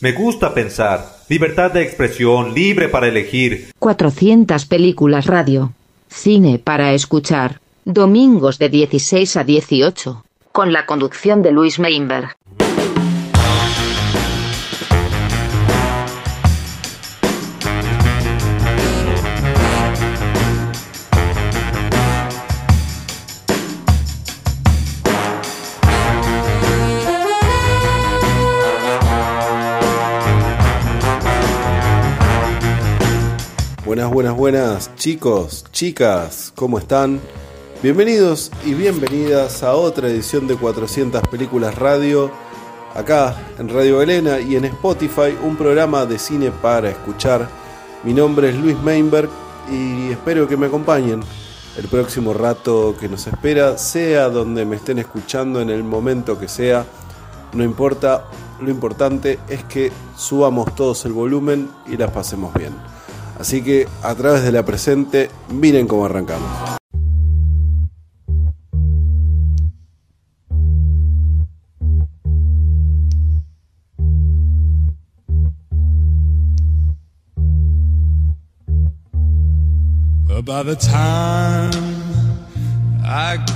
Me 0.00 0.12
gusta 0.12 0.54
pensar. 0.54 1.04
Libertad 1.28 1.72
de 1.72 1.82
expresión, 1.82 2.54
libre 2.54 2.88
para 2.88 3.08
elegir. 3.08 3.72
400 3.80 4.64
películas 4.66 5.26
radio. 5.26 5.72
Cine 6.08 6.60
para 6.60 6.92
escuchar. 6.92 7.60
Domingos 7.84 8.60
de 8.60 8.68
16 8.68 9.36
a 9.36 9.42
18. 9.42 10.24
Con 10.52 10.72
la 10.72 10.86
conducción 10.86 11.42
de 11.42 11.50
Luis 11.50 11.80
Meinberg. 11.80 12.37
Buenas, 33.98 34.14
buenas, 34.14 34.36
buenas 34.36 34.94
chicos, 34.94 35.64
chicas, 35.72 36.52
¿cómo 36.54 36.78
están? 36.78 37.20
Bienvenidos 37.82 38.52
y 38.64 38.74
bienvenidas 38.74 39.64
a 39.64 39.74
otra 39.74 40.06
edición 40.06 40.46
de 40.46 40.54
400 40.54 41.20
Películas 41.22 41.74
Radio, 41.74 42.30
acá 42.94 43.36
en 43.58 43.68
Radio 43.68 44.00
Elena 44.00 44.38
y 44.38 44.54
en 44.54 44.66
Spotify, 44.66 45.36
un 45.42 45.56
programa 45.56 46.06
de 46.06 46.16
cine 46.20 46.52
para 46.62 46.90
escuchar. 46.90 47.48
Mi 48.04 48.14
nombre 48.14 48.50
es 48.50 48.54
Luis 48.54 48.78
Meinberg 48.78 49.30
y 49.68 50.12
espero 50.12 50.46
que 50.46 50.56
me 50.56 50.66
acompañen 50.66 51.20
el 51.76 51.88
próximo 51.88 52.32
rato 52.32 52.94
que 53.00 53.08
nos 53.08 53.26
espera, 53.26 53.78
sea 53.78 54.28
donde 54.28 54.64
me 54.64 54.76
estén 54.76 55.00
escuchando 55.00 55.60
en 55.60 55.70
el 55.70 55.82
momento 55.82 56.38
que 56.38 56.46
sea, 56.46 56.86
no 57.52 57.64
importa, 57.64 58.26
lo 58.60 58.70
importante 58.70 59.40
es 59.48 59.64
que 59.64 59.90
subamos 60.16 60.72
todos 60.76 61.04
el 61.04 61.14
volumen 61.14 61.68
y 61.88 61.96
las 61.96 62.12
pasemos 62.12 62.54
bien. 62.54 62.97
Así 63.38 63.62
que 63.62 63.86
a 64.02 64.14
través 64.14 64.42
de 64.42 64.52
la 64.52 64.64
presente, 64.64 65.30
miren 65.48 65.86
cómo 65.86 66.06
arrancamos. 66.06 66.68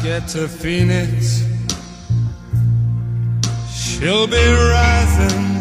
Get 0.02 0.26
she'll 3.70 4.26
be 4.26 4.36
rising. 4.36 5.51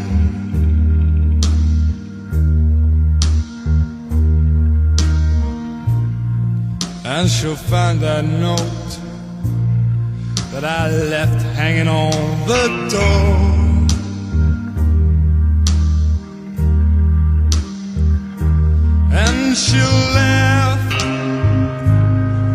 And 7.14 7.30
she'll 7.30 7.58
find 7.58 8.00
that 8.00 8.24
note 8.24 8.90
that 10.54 10.64
I 10.64 10.90
left 10.90 11.42
hanging 11.60 11.90
on 11.90 12.14
the 12.48 12.66
door. 12.90 13.52
And 19.12 19.58
she'll 19.58 20.02
laugh 20.16 20.84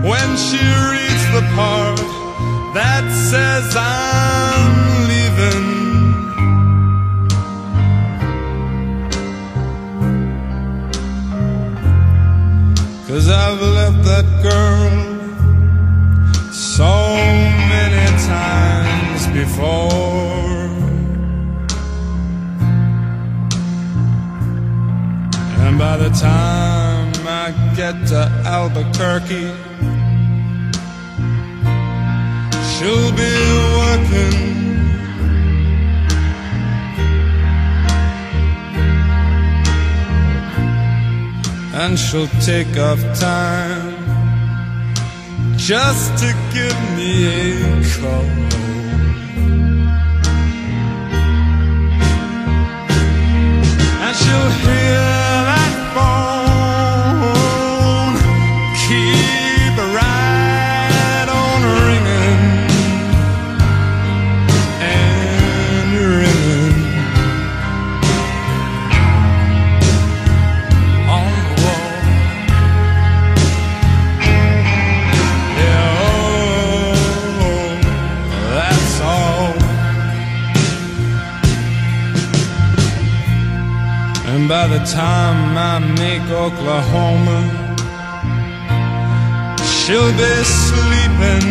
when 0.08 0.28
she 0.46 0.62
reads 0.90 1.24
the 1.36 1.44
part 1.54 2.00
that 2.74 3.04
says 3.30 3.76
I'm 3.76 4.85
Cause 13.16 13.30
I've 13.30 13.62
left 13.62 14.04
that 14.04 14.26
girl 14.42 14.90
so 16.52 17.16
many 17.72 18.06
times 18.26 19.26
before. 19.28 20.68
And 25.64 25.78
by 25.78 25.96
the 25.96 26.10
time 26.10 27.10
I 27.26 27.54
get 27.74 28.06
to 28.08 28.30
Albuquerque, 28.44 29.50
she'll 32.68 33.12
be 33.12 33.32
working. 33.78 34.65
And 41.78 41.98
she'll 41.98 42.26
take 42.40 42.78
off 42.78 43.00
time 43.20 43.92
just 45.58 46.16
to 46.22 46.28
give 46.54 46.78
me 46.96 47.26
a 47.28 47.82
call. 48.00 48.24
And 54.04 54.16
she'll 54.16 54.52
hear 54.64 55.15
by 84.68 84.78
the 84.78 84.84
time 84.84 85.56
I 85.56 85.78
make 85.78 86.28
Oklahoma, 86.30 87.38
she'll 89.64 90.12
be 90.22 90.34
sleeping. 90.64 91.46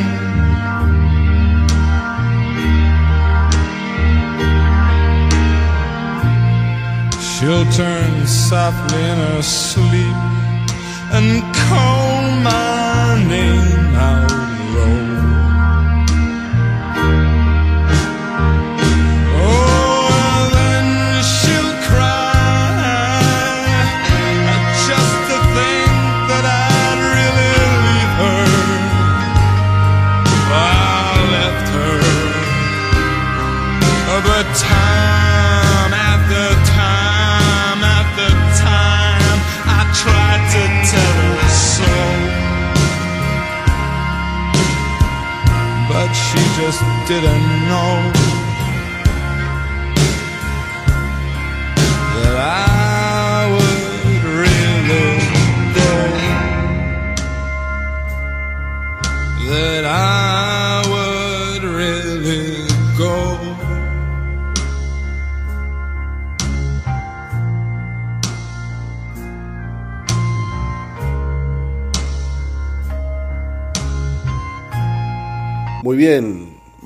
She'll 7.21 7.65
turn 7.71 8.27
softly 8.27 9.01
in 9.01 9.17
her 9.17 9.41
sleep 9.41 10.17
and 11.15 11.41
call 11.55 12.21
my 12.41 13.23
name 13.29 13.95
out 13.95 14.44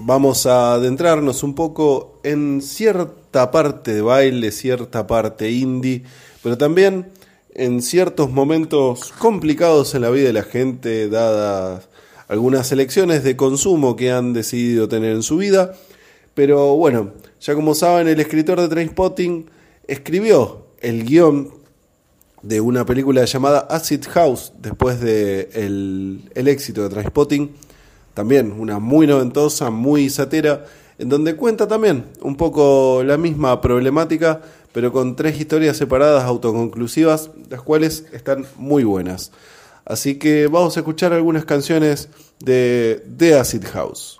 vamos 0.09 0.47
a 0.47 0.73
adentrarnos 0.73 1.44
un 1.44 1.53
poco 1.53 2.19
en 2.23 2.63
cierta 2.63 3.51
parte 3.51 3.94
de 3.94 4.01
baile, 4.01 4.51
cierta 4.51 5.06
parte 5.06 5.51
indie, 5.51 6.01
pero 6.41 6.57
también 6.57 7.11
en 7.53 7.83
ciertos 7.83 8.31
momentos 8.31 9.13
complicados 9.19 9.94
en 9.94 10.01
la 10.01 10.09
vida 10.09 10.25
de 10.25 10.33
la 10.33 10.41
gente, 10.41 11.09
dadas 11.09 11.89
algunas 12.27 12.71
elecciones 12.71 13.23
de 13.23 13.35
consumo 13.35 13.95
que 13.95 14.11
han 14.11 14.33
decidido 14.33 14.89
tener 14.89 15.13
en 15.13 15.21
su 15.21 15.38
vida. 15.38 15.75
Pero 16.33 16.75
bueno, 16.75 17.11
ya 17.39 17.53
como 17.53 17.75
saben, 17.75 18.07
el 18.07 18.19
escritor 18.19 18.59
de 18.59 18.67
Trainspotting 18.67 19.45
escribió 19.88 20.69
el 20.79 21.06
guion 21.06 21.51
de 22.41 22.61
una 22.61 22.83
película 22.83 23.25
llamada 23.25 23.59
Acid 23.59 24.06
House 24.07 24.53
después 24.57 25.00
del 25.01 25.51
de 25.53 26.31
el 26.33 26.47
éxito 26.47 26.81
de 26.81 26.89
Trainspotting 26.89 27.69
también 28.13 28.51
una 28.51 28.79
muy 28.79 29.07
noventosa, 29.07 29.69
muy 29.69 30.09
satera, 30.09 30.65
en 30.97 31.09
donde 31.09 31.35
cuenta 31.35 31.67
también 31.67 32.06
un 32.21 32.35
poco 32.35 33.03
la 33.03 33.17
misma 33.17 33.61
problemática, 33.61 34.41
pero 34.71 34.91
con 34.91 35.15
tres 35.15 35.39
historias 35.39 35.77
separadas 35.77 36.23
autoconclusivas, 36.25 37.31
las 37.50 37.61
cuales 37.61 38.06
están 38.11 38.45
muy 38.57 38.83
buenas. 38.83 39.31
Así 39.85 40.19
que 40.19 40.47
vamos 40.47 40.77
a 40.77 40.81
escuchar 40.81 41.13
algunas 41.13 41.45
canciones 41.45 42.09
de 42.39 43.03
The 43.17 43.39
Acid 43.39 43.65
House. 43.65 44.19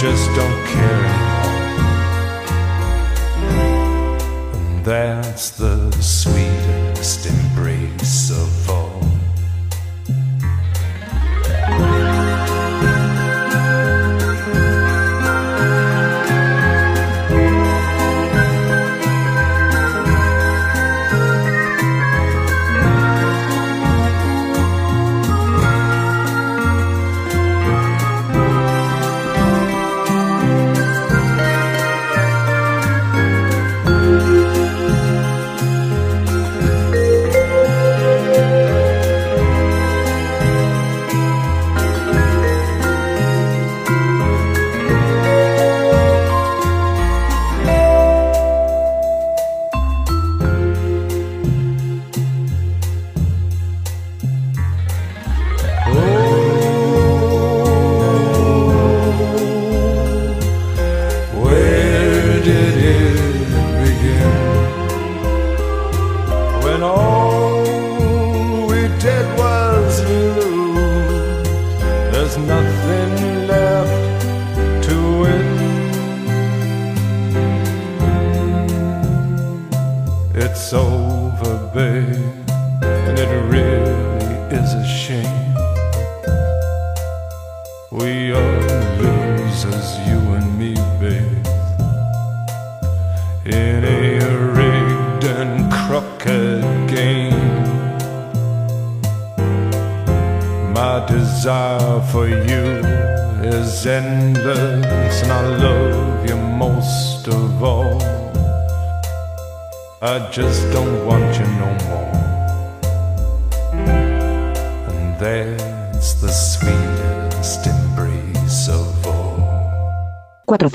Just 0.00 0.32
don't 0.36 0.57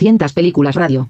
400 0.04 0.34
películas 0.34 0.76
radio. 0.76 1.10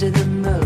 Faster 0.00 0.10
than 0.18 0.40
most 0.40 0.59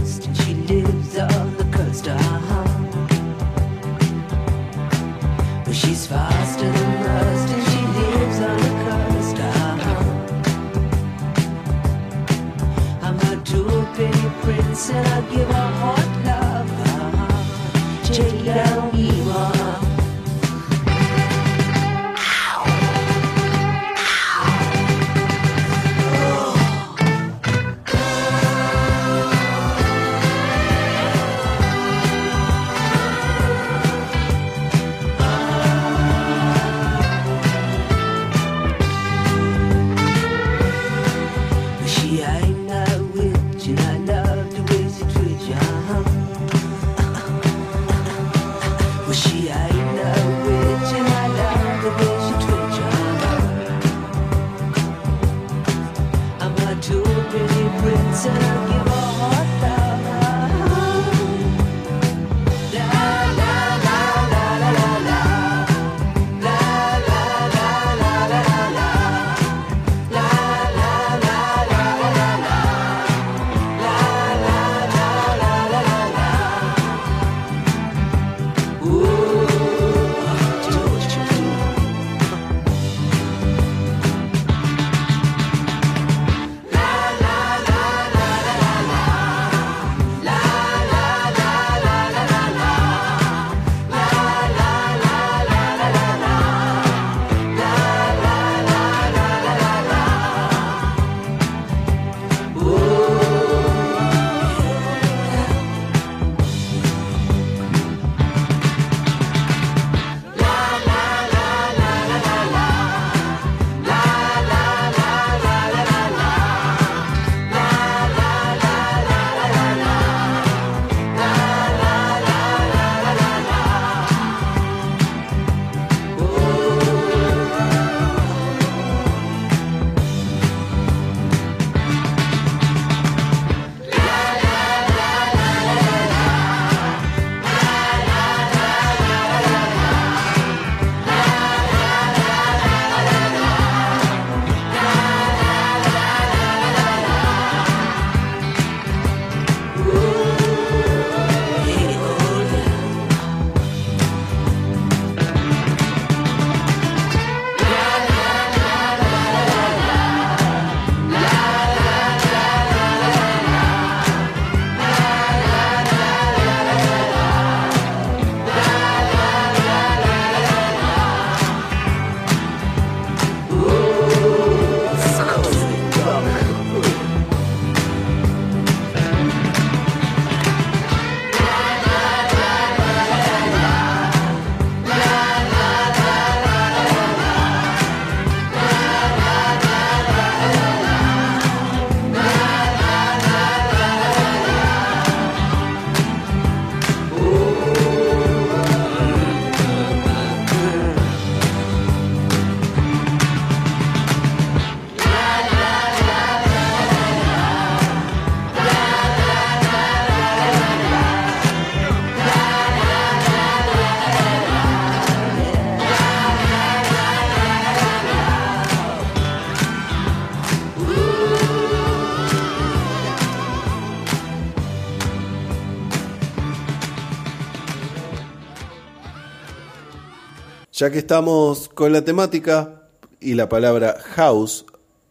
Ya 230.85 230.91
que 230.91 230.99
estamos 230.99 231.71
con 231.71 231.95
la 231.95 232.05
temática 232.05 232.83
y 233.19 233.33
la 233.33 233.49
palabra 233.49 233.97
house, 234.17 234.67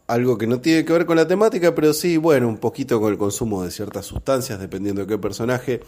algo 0.05 0.37
que 0.37 0.45
no 0.45 0.61
tiene 0.61 0.85
que 0.85 0.93
ver 0.93 1.07
con 1.07 1.17
la 1.17 1.27
temática, 1.27 1.73
pero 1.73 1.93
sí, 1.93 2.17
bueno, 2.17 2.47
un 2.47 2.59
poquito 2.59 3.01
con 3.01 3.11
el 3.11 3.17
consumo 3.17 3.63
de 3.63 3.71
ciertas 3.71 4.05
sustancias, 4.05 4.59
dependiendo 4.59 5.01
de 5.01 5.07
qué 5.07 5.17
personaje. 5.17 5.79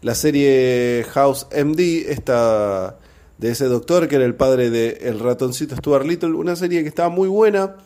La 0.00 0.14
serie 0.14 1.04
House 1.10 1.48
MD, 1.50 2.08
esta 2.08 3.00
de 3.38 3.50
ese 3.50 3.64
doctor 3.64 4.06
que 4.06 4.14
era 4.14 4.24
el 4.24 4.36
padre 4.36 4.70
de 4.70 4.90
El 5.00 5.18
ratoncito 5.18 5.74
Stuart 5.74 6.06
Little, 6.06 6.34
una 6.34 6.54
serie 6.54 6.84
que 6.84 6.88
estaba 6.88 7.08
muy 7.08 7.28
buena, 7.28 7.78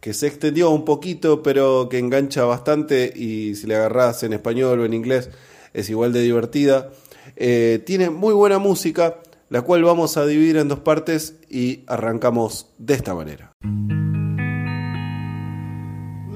que 0.00 0.12
se 0.12 0.26
extendió 0.26 0.70
un 0.70 0.84
poquito, 0.84 1.44
pero 1.44 1.88
que 1.88 2.00
engancha 2.00 2.42
bastante 2.42 3.12
y 3.14 3.54
si 3.54 3.68
le 3.68 3.76
agarrás 3.76 4.24
en 4.24 4.32
español 4.32 4.80
o 4.80 4.84
en 4.84 4.94
inglés 4.94 5.30
es 5.74 5.90
igual 5.90 6.12
de 6.12 6.22
divertida. 6.22 6.90
Eh, 7.36 7.84
tiene 7.86 8.10
muy 8.10 8.34
buena 8.34 8.58
música, 8.58 9.18
la 9.50 9.62
cual 9.62 9.84
vamos 9.84 10.16
a 10.16 10.26
dividir 10.26 10.56
en 10.56 10.68
dos 10.68 10.80
partes 10.80 11.36
y 11.48 11.84
arrancamos 11.86 12.66
de 12.78 12.94
esta 12.94 13.14
manera. 13.14 13.52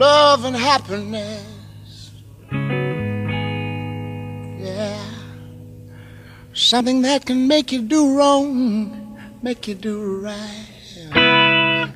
love 0.03 0.45
and 0.45 0.57
happiness. 0.57 2.11
Yeah. 4.59 4.99
Something 6.53 7.03
that 7.03 7.25
can 7.25 7.47
make 7.47 7.71
you 7.71 7.83
do 7.83 8.17
wrong, 8.17 9.17
make 9.43 9.69
you 9.69 9.75
do 9.75 10.21
right. 10.21 10.69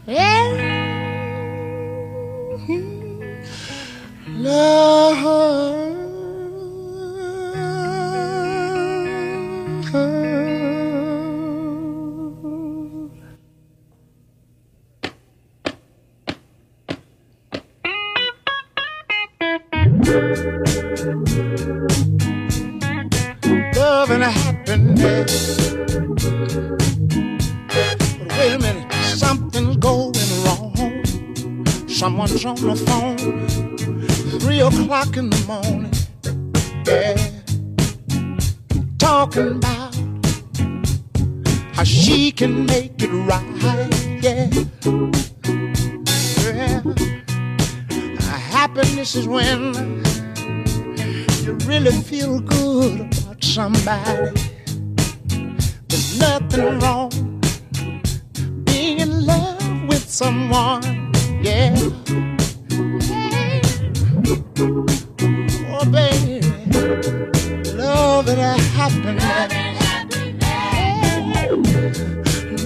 Yeah. 0.06 0.52
Love. 4.28 6.05
Love 23.76 24.10
and 24.10 24.22
happiness. 24.22 25.74
But 27.68 28.02
wait 28.30 28.52
a 28.52 28.58
minute, 28.58 28.92
something's 28.92 29.76
going 29.78 30.14
wrong. 30.44 31.04
Someone's 31.88 32.44
on 32.44 32.56
the 32.56 32.76
phone, 32.86 33.48
three 34.40 34.60
o'clock 34.60 35.16
in 35.16 35.30
the 35.30 35.44
morning. 35.46 35.92
Yeah, 36.86 37.16
talking 38.98 39.56
about 39.56 39.94
how 41.74 41.84
she 41.84 42.30
can 42.30 42.66
make 42.66 43.02
it 43.02 43.10
right. 43.10 43.42
Yeah, 44.22 44.50
yeah. 46.44 47.15
Happiness 48.66 49.14
is 49.14 49.28
when 49.28 49.74
you 51.44 51.52
really 51.66 51.92
feel 52.02 52.40
good 52.40 53.00
about 53.02 53.44
somebody. 53.44 54.32
There's 55.86 56.18
nothing 56.18 56.80
wrong 56.80 57.10
being 58.64 58.98
in 58.98 59.24
love 59.24 59.88
with 59.88 60.10
someone. 60.10 60.82
Yeah. 61.44 61.76
Oh, 65.70 65.84
baby, 65.88 66.40
love 67.70 68.28
and 68.28 68.60
happiness. 68.74 69.52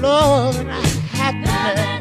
Love 0.01 0.59
and 0.61 0.71
happiness. 0.71 2.00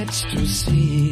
Many 0.00 0.12
sights 0.12 0.22
to 0.32 0.46
see. 0.46 1.09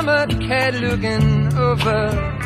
Summer 0.00 0.26
cat 0.48 0.72
looking 0.76 1.54
over 1.58 2.39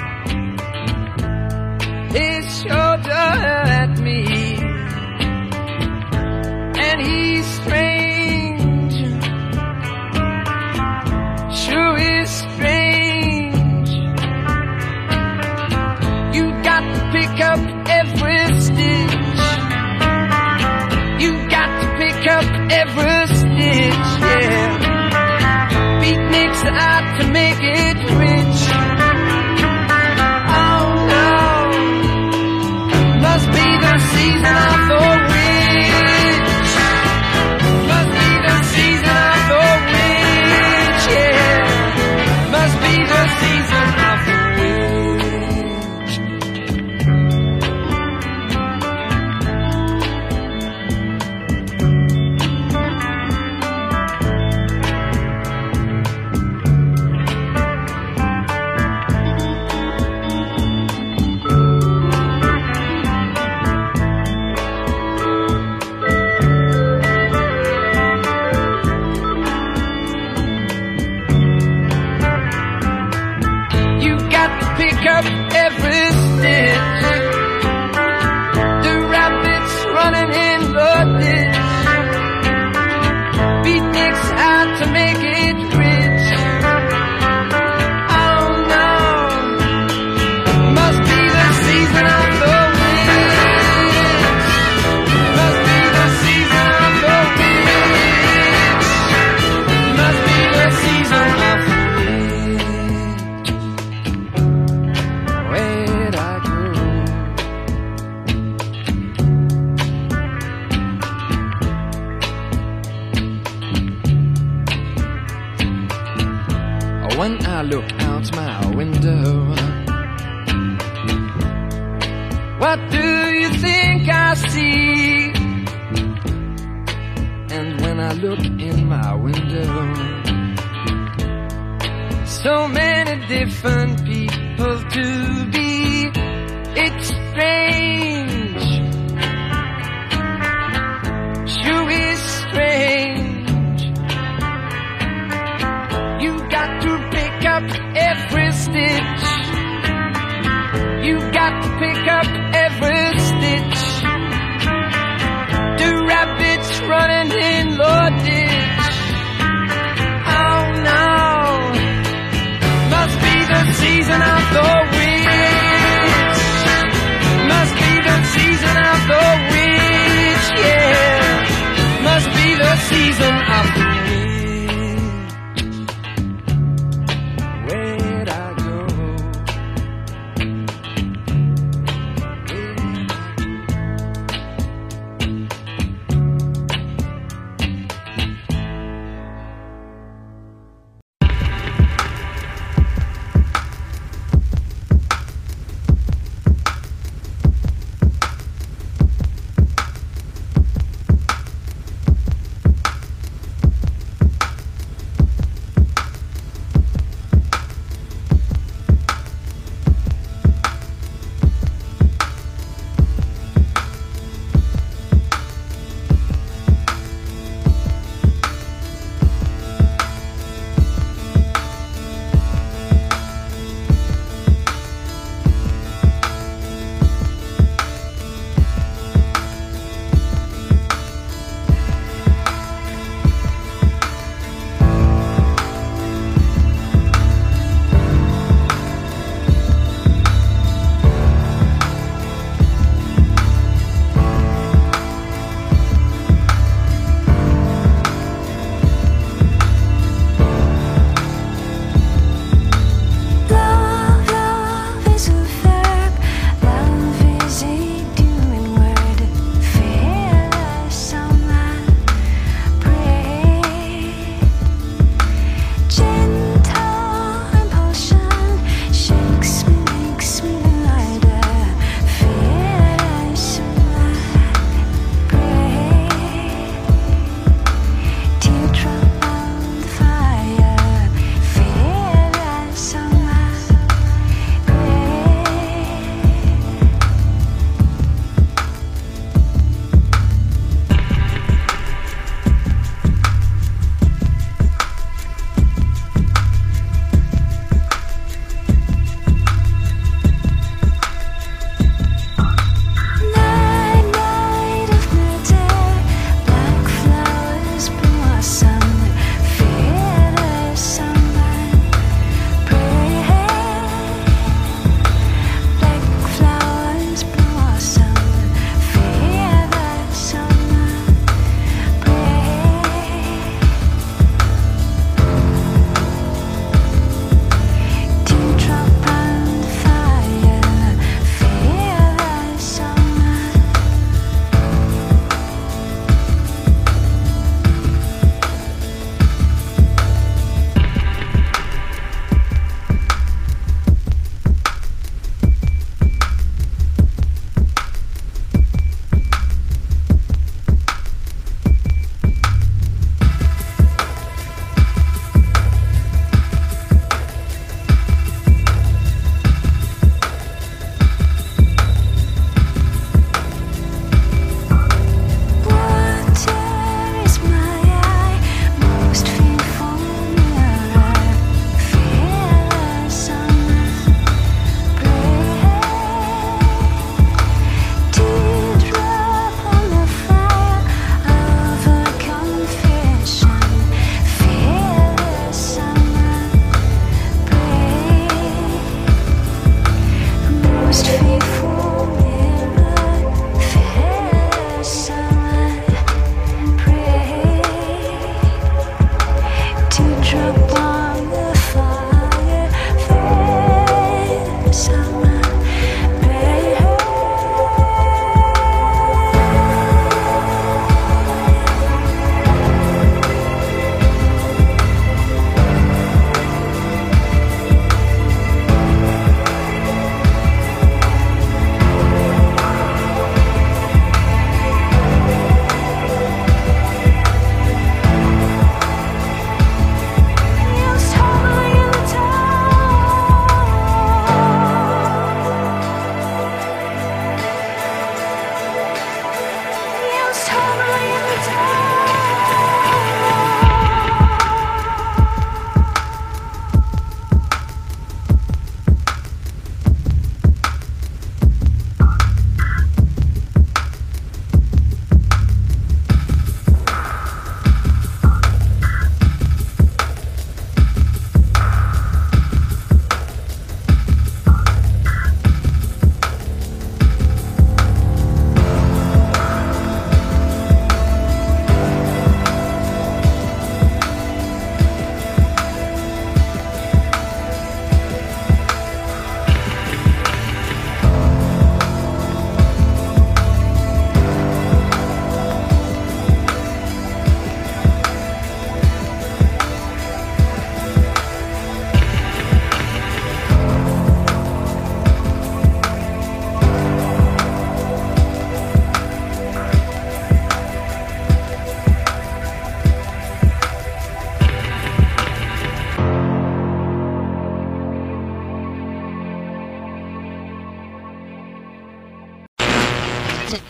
the 34.44 34.73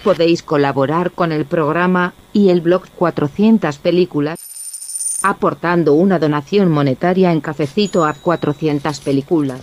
Podéis 0.05 0.42
colaborar 0.42 1.12
con 1.12 1.32
el 1.32 1.46
programa 1.46 2.12
y 2.34 2.50
el 2.50 2.61
blog 2.61 2.82
400 2.90 3.78
películas 3.78 4.38
aportando 5.22 5.94
una 5.94 6.18
donación 6.18 6.70
monetaria 6.70 7.32
en 7.32 7.40
cafecito 7.40 8.05
a 8.05 8.12
400 8.12 9.00
películas. 9.00 9.59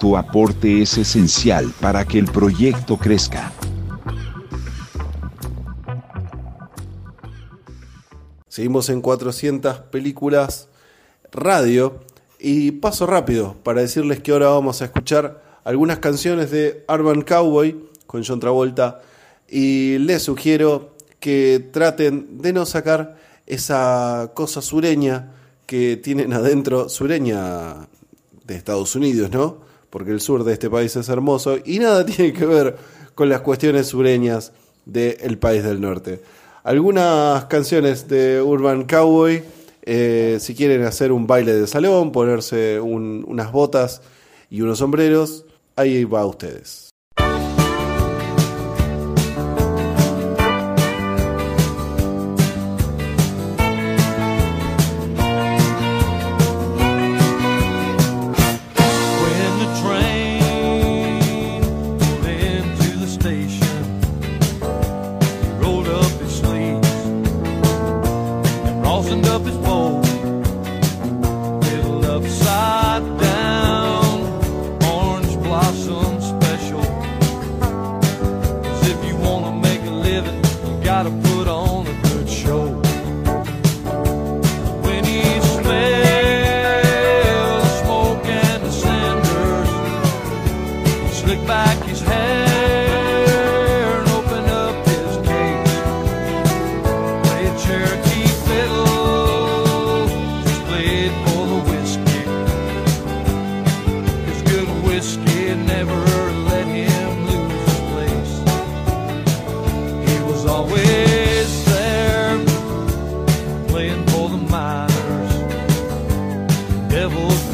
Tu 0.00 0.16
aporte 0.16 0.80
es 0.80 0.96
esencial 0.96 1.70
para 1.82 2.06
que 2.06 2.18
el 2.18 2.24
proyecto 2.24 2.96
crezca. 2.96 3.52
Seguimos 8.48 8.88
en 8.88 9.02
400 9.02 9.80
películas 9.90 10.70
radio 11.30 12.00
y 12.38 12.70
paso 12.70 13.06
rápido 13.06 13.54
para 13.62 13.82
decirles 13.82 14.20
que 14.20 14.32
ahora 14.32 14.48
vamos 14.48 14.80
a 14.80 14.86
escuchar 14.86 15.42
algunas 15.64 15.98
canciones 15.98 16.50
de 16.50 16.86
Urban 16.88 17.20
Cowboy 17.20 17.90
con 18.06 18.24
John 18.24 18.40
Travolta 18.40 19.02
y 19.48 19.98
les 19.98 20.22
sugiero 20.22 20.94
que 21.20 21.68
traten 21.72 22.38
de 22.40 22.52
no 22.52 22.66
sacar 22.66 23.16
esa 23.46 24.32
cosa 24.34 24.60
sureña 24.62 25.32
que 25.66 25.96
tienen 25.96 26.32
adentro, 26.32 26.88
sureña 26.88 27.88
de 28.44 28.54
Estados 28.54 28.94
Unidos, 28.96 29.30
¿no? 29.30 29.58
Porque 29.90 30.10
el 30.12 30.20
sur 30.20 30.44
de 30.44 30.52
este 30.52 30.68
país 30.70 30.94
es 30.96 31.08
hermoso 31.08 31.58
y 31.64 31.78
nada 31.78 32.04
tiene 32.06 32.32
que 32.32 32.46
ver 32.46 32.76
con 33.14 33.28
las 33.28 33.40
cuestiones 33.40 33.86
sureñas 33.88 34.52
del 34.84 35.38
país 35.38 35.64
del 35.64 35.80
norte. 35.80 36.20
Algunas 36.62 37.44
canciones 37.46 38.08
de 38.08 38.42
Urban 38.42 38.84
Cowboy, 38.84 39.42
eh, 39.82 40.38
si 40.40 40.54
quieren 40.54 40.82
hacer 40.82 41.12
un 41.12 41.26
baile 41.26 41.54
de 41.54 41.66
salón, 41.66 42.12
ponerse 42.12 42.80
un- 42.80 43.24
unas 43.26 43.52
botas 43.52 44.02
y 44.50 44.60
unos 44.62 44.78
sombreros, 44.78 45.44
ahí 45.76 46.04
va 46.04 46.20
a 46.22 46.26
ustedes. 46.26 46.85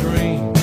Dream 0.02 0.61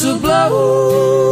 to 0.00 0.16
blow. 0.18 1.29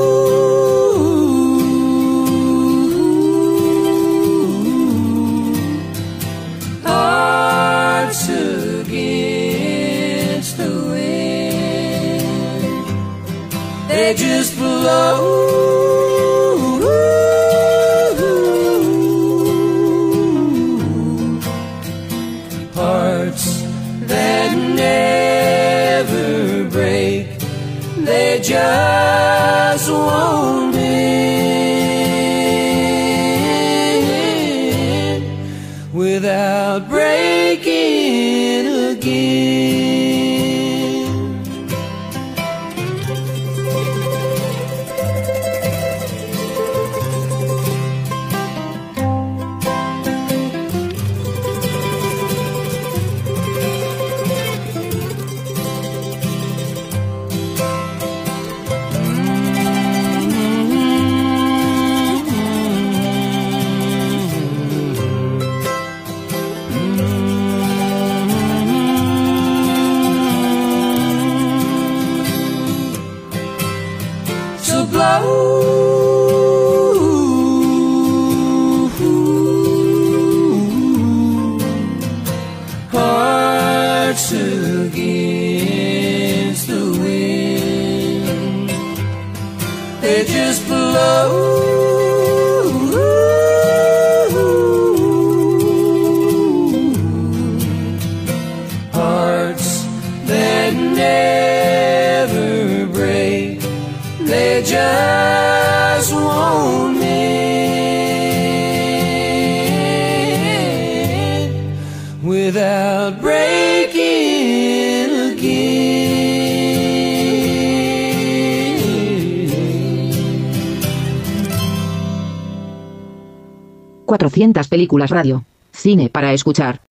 400 124.28 124.68
películas 124.68 125.10
radio. 125.10 125.44
Cine 125.72 126.10
para 126.10 126.32
escuchar. 126.32 126.82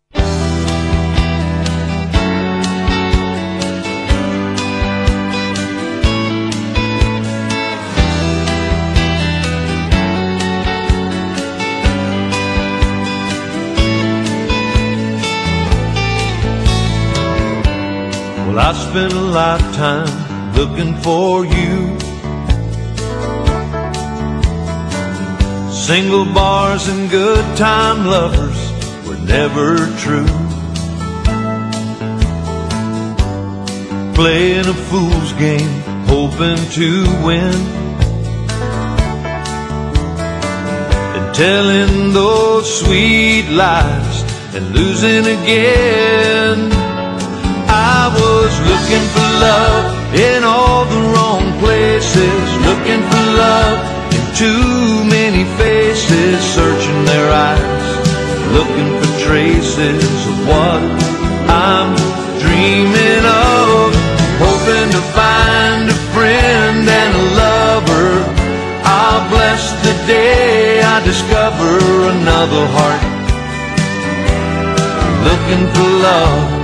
Well, 18.48 18.60
I 18.60 18.74
spent 18.74 19.14
a 19.14 19.18
looking 20.56 20.96
for 21.04 21.46
you. 21.46 21.97
Single 25.88 26.26
bars 26.26 26.90
and 26.90 27.10
good 27.10 27.46
time 27.56 28.08
lovers 28.08 28.60
were 29.08 29.16
never 29.24 29.78
true. 30.04 30.28
Playing 34.14 34.68
a 34.68 34.78
fool's 34.90 35.32
game, 35.40 35.80
hoping 36.12 36.60
to 36.76 36.90
win. 37.26 37.56
And 41.16 41.34
telling 41.34 42.12
those 42.12 42.68
sweet 42.82 43.48
lies 43.48 44.16
and 44.56 44.76
losing 44.76 45.26
again. 45.38 46.70
I 47.70 48.12
was 48.22 48.52
looking 48.72 49.06
for 49.16 49.30
love 49.40 50.16
in 50.16 50.44
all 50.44 50.84
the 50.84 51.02
wrong 51.14 51.58
places, 51.62 52.46
looking 52.68 53.02
for 53.10 53.24
love 53.40 53.80
in 54.14 54.36
too 54.36 55.06
many 55.06 55.16
faces, 55.58 56.39
searching 56.55 57.05
their 57.05 57.30
eyes, 57.32 57.86
looking 58.53 58.89
for 58.97 59.10
traces 59.28 60.28
of 60.32 60.38
what 60.47 60.82
I'm 61.49 61.91
dreaming 62.39 63.26
of, 63.26 63.89
hoping 64.45 64.89
to 64.95 65.01
find 65.18 65.89
a 65.89 65.99
friend 66.14 66.88
and 67.01 67.12
a 67.24 67.26
lover. 67.43 68.10
I'll 68.84 69.30
bless 69.30 69.64
the 69.86 69.93
day 70.08 70.82
I 70.82 71.03
discover 71.03 71.74
another 72.16 72.64
heart, 72.78 73.03
looking 75.28 75.64
for 75.74 75.89
love. 76.08 76.55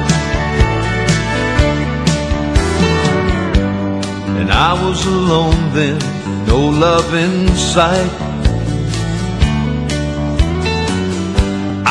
And 4.40 4.52
I 4.52 4.74
was 4.86 5.06
alone 5.06 5.74
then, 5.74 6.00
no 6.48 6.60
love 6.60 7.14
in 7.14 7.48
sight. 7.56 8.33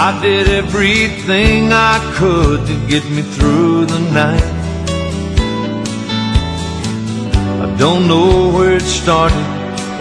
I 0.05 0.21
did 0.21 0.49
everything 0.49 1.73
I 1.73 1.97
could 2.17 2.67
to 2.67 2.75
get 2.89 3.05
me 3.09 3.23
through 3.23 3.87
the 3.87 4.01
night. 4.11 4.49
I 7.63 7.77
don't 7.79 8.09
know 8.09 8.51
where 8.51 8.75
it 8.75 8.83
started 8.83 9.47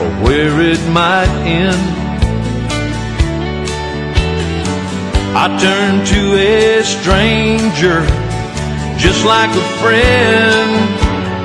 or 0.02 0.10
where 0.26 0.60
it 0.60 0.82
might 0.90 1.30
end. 1.46 1.84
I 5.38 5.46
turned 5.62 6.08
to 6.14 6.22
a 6.34 6.82
stranger, 6.82 8.02
just 8.98 9.24
like 9.24 9.52
a 9.54 9.68
friend. 9.82 10.72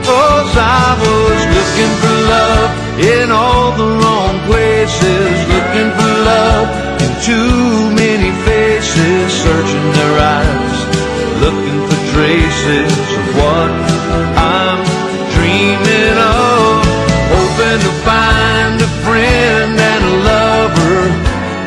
Cause 0.08 0.52
I 0.56 0.96
was 1.04 1.40
looking 1.56 1.92
for 2.00 2.14
love 2.34 2.72
in 3.04 3.30
all 3.30 3.76
the 3.76 3.88
wrong 4.00 4.36
places, 4.48 5.34
looking 5.52 5.90
for 5.98 6.10
love 6.24 6.85
too 7.26 7.90
many 7.98 8.30
faces, 8.46 9.32
searching 9.42 9.88
their 9.98 10.14
eyes, 10.38 10.78
looking 11.42 11.78
for 11.88 11.98
traces 12.14 12.94
of 13.18 13.26
what 13.34 13.70
I'm 14.38 14.78
dreaming 15.34 16.18
of, 16.22 16.86
hoping 17.34 17.80
to 17.82 17.92
find 18.06 18.78
a 18.78 18.90
friend 19.02 19.74
and 19.74 20.02
a 20.06 20.14
lover. 20.30 20.98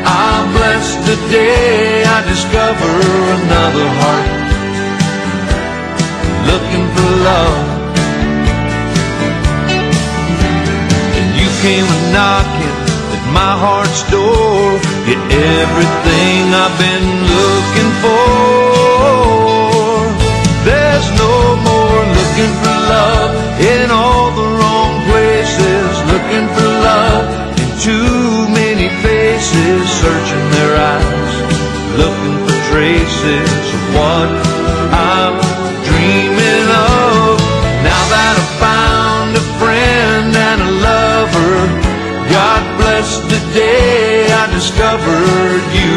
I'll 0.08 0.48
bless 0.56 0.96
the 1.04 1.18
day 1.28 2.06
I 2.08 2.24
discover 2.24 2.92
another 3.40 3.88
heart, 4.00 4.32
looking 6.48 6.86
for 6.96 7.10
love. 7.28 7.68
And 11.20 11.28
you 11.36 11.50
came 11.60 11.88
knocking 12.16 12.79
my 13.34 13.54
heart's 13.58 14.04
door. 14.10 14.80
Get 15.06 15.22
everything 15.62 16.40
I've 16.54 16.76
been 16.78 17.08
looking 17.38 17.92
for. 18.04 19.20
There's 20.66 21.10
no 21.18 21.36
more 21.70 22.02
looking 22.18 22.54
for 22.62 22.76
love 22.96 23.32
in 23.62 23.92
all 23.92 24.32
the 24.34 24.50
wrong 24.60 24.94
places. 25.10 25.90
Looking 26.14 26.48
for 26.56 26.68
love 26.90 27.26
in 27.62 27.70
too 27.80 28.50
many 28.50 28.90
faces, 29.06 29.82
searching 30.02 30.46
their 30.58 30.74
eyes, 30.78 31.34
looking 31.98 32.38
for 32.46 32.58
traces 32.72 33.64
of 33.78 33.82
what 33.96 34.49
discovered 44.80 45.66
you. 45.76 45.96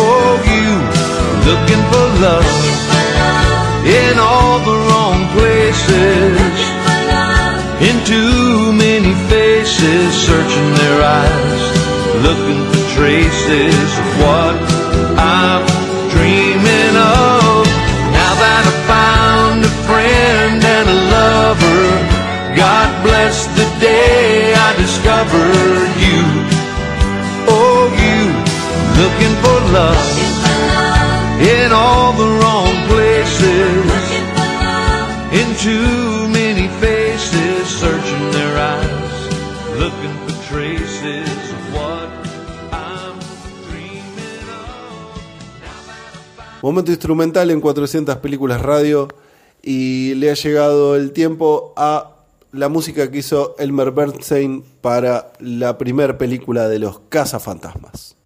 Oh, 0.00 0.40
you 0.48 0.72
looking 1.44 1.82
for 1.92 2.06
love 2.24 2.48
in 3.84 4.16
all 4.18 4.56
the 4.64 4.76
wrong 4.88 5.28
places, 5.36 6.56
in 7.84 7.96
too 8.08 8.72
many 8.72 9.12
faces, 9.28 10.08
searching 10.16 10.70
their 10.80 10.98
eyes, 11.04 11.62
looking 12.24 12.60
for 12.72 12.80
traces 12.96 13.88
of 14.00 14.08
what 14.24 14.56
I'm 15.20 15.64
dreaming 16.08 16.96
of. 16.96 17.68
Now 18.16 18.32
that 18.40 18.62
I 18.64 18.74
found 18.88 19.58
a 19.68 19.74
friend 19.84 20.56
and 20.56 20.86
a 20.88 20.98
lover, 21.12 21.84
God 22.56 22.88
bless 23.04 23.44
the 23.58 23.68
day 23.78 24.54
I 24.54 24.72
discovered 24.80 25.92
you. 26.00 26.11
For 29.42 29.58
love 29.72 30.22
in 31.40 31.72
all 31.72 32.12
the 32.12 32.28
wrong 32.38 32.74
places, 32.88 34.04
in 35.40 35.48
too 35.56 36.28
many 36.28 36.68
faces, 36.80 37.66
searching 37.66 38.30
their 38.30 38.54
eyes, 38.56 39.16
looking 39.78 40.14
for 40.24 40.34
traces 40.48 41.28
what 41.74 42.08
I'm. 42.72 43.18
Momento 46.62 46.92
instrumental 46.92 47.50
en 47.50 47.60
400 47.60 48.18
películas 48.18 48.60
radio 48.62 49.08
y 49.62 50.14
le 50.14 50.30
ha 50.30 50.34
llegado 50.34 50.94
el 50.96 51.12
tiempo 51.12 51.72
a 51.76 52.16
la 52.52 52.68
música 52.68 53.10
que 53.10 53.18
hizo 53.18 53.56
Elmer 53.58 53.90
Bernstein 53.90 54.62
para 54.80 55.32
la 55.40 55.78
primera 55.78 56.18
película 56.18 56.68
de 56.68 56.78
los 56.78 57.00
cazafantasmas. 57.08 58.16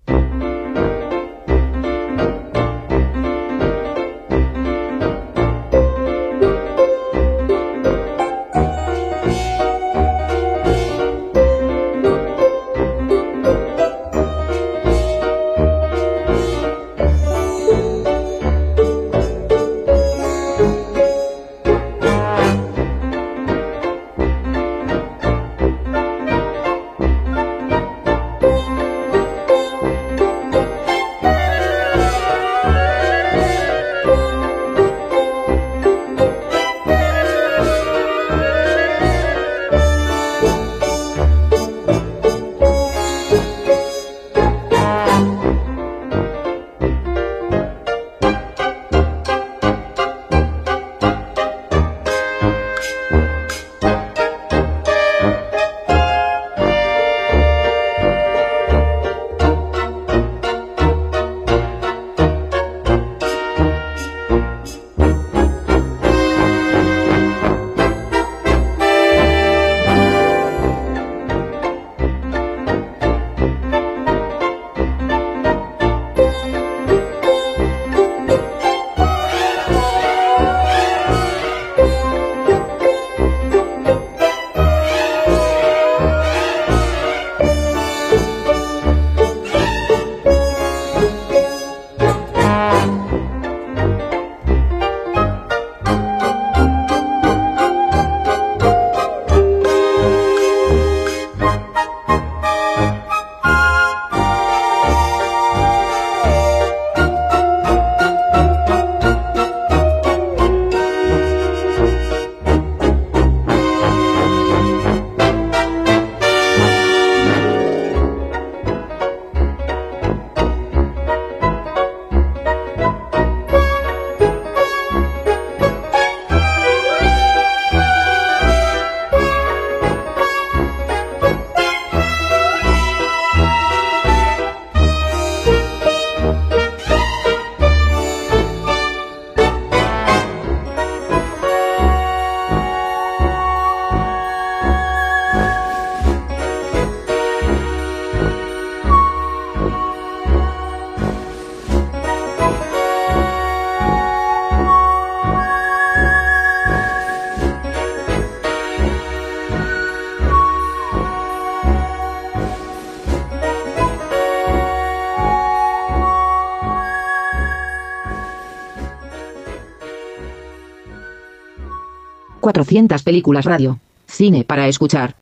Películas 173.03 173.45
radio. 173.47 173.81
Cine 174.07 174.45
para 174.45 174.69
escuchar. 174.69 175.17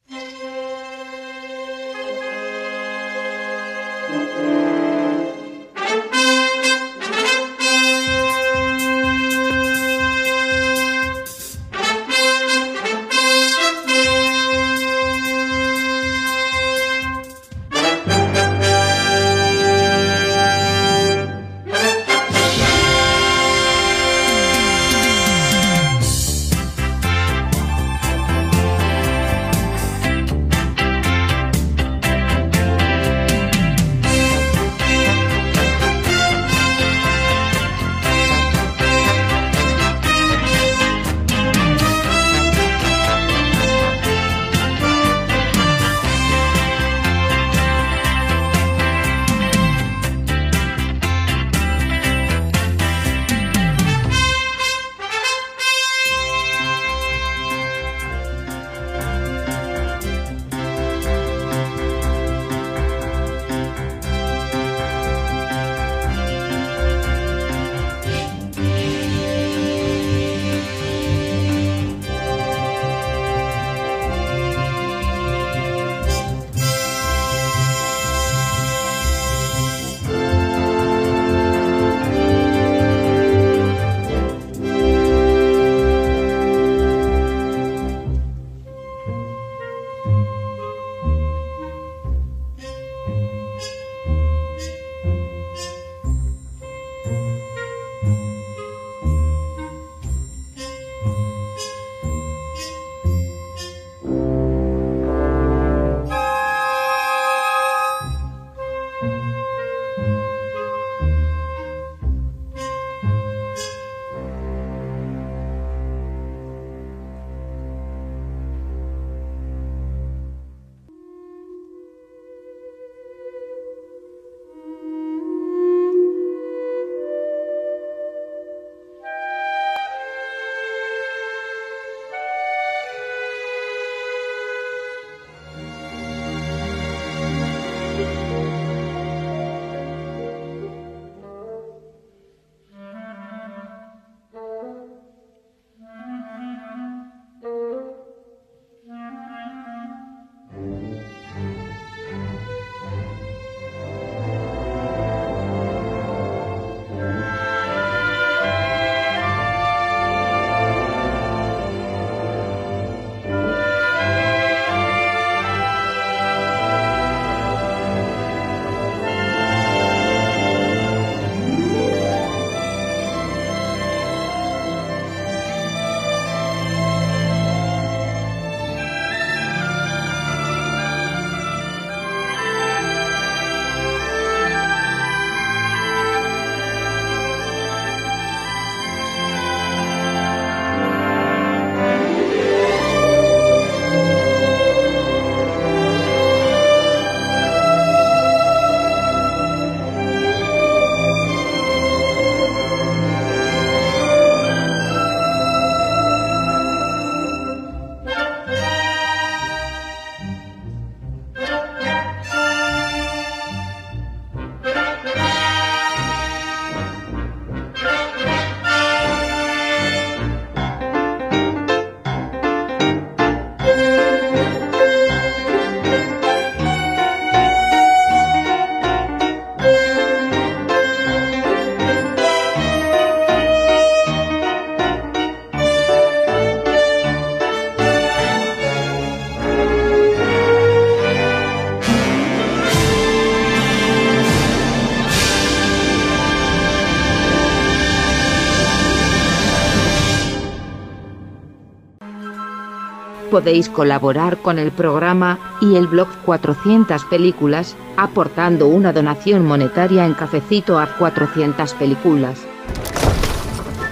podéis 253.34 253.68
colaborar 253.68 254.38
con 254.38 254.60
el 254.60 254.70
programa 254.70 255.56
y 255.60 255.74
el 255.74 255.88
blog 255.88 256.06
400 256.24 257.04
Películas, 257.06 257.76
aportando 257.96 258.68
una 258.68 258.92
donación 258.92 259.44
monetaria 259.44 260.06
en 260.06 260.14
cafecito 260.14 260.78
a 260.78 260.86
400 260.86 261.74
Películas. 261.74 262.46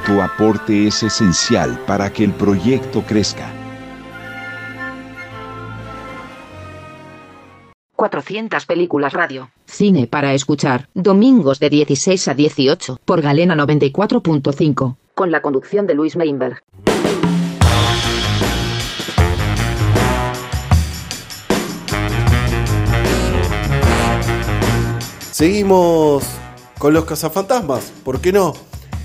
Tu 0.07 0.23
aporte 0.23 0.87
es 0.87 1.03
esencial 1.03 1.77
para 1.89 2.13
que 2.13 2.23
el 2.23 2.31
proyecto 2.31 3.03
crezca. 3.03 3.49
400 7.97 8.65
películas 8.67 9.13
radio. 9.13 9.51
Cine 9.67 10.07
para 10.07 10.35
escuchar. 10.35 10.89
Domingos 10.95 11.59
de 11.59 11.69
16 11.69 12.29
a 12.29 12.35
18 12.35 13.01
por 13.05 13.21
Galena 13.23 13.57
94.5. 13.57 14.95
Con 15.17 15.33
la 15.33 15.43
conducción 15.43 15.89
de 15.89 15.95
Luis 15.95 16.15
Meinberg. 16.15 16.63
Seguimos 25.43 26.23
con 26.79 26.95
los 26.95 27.05
cazafantasmas, 27.05 27.93
¿por 28.05 28.21
qué 28.21 28.33
no? 28.33 28.53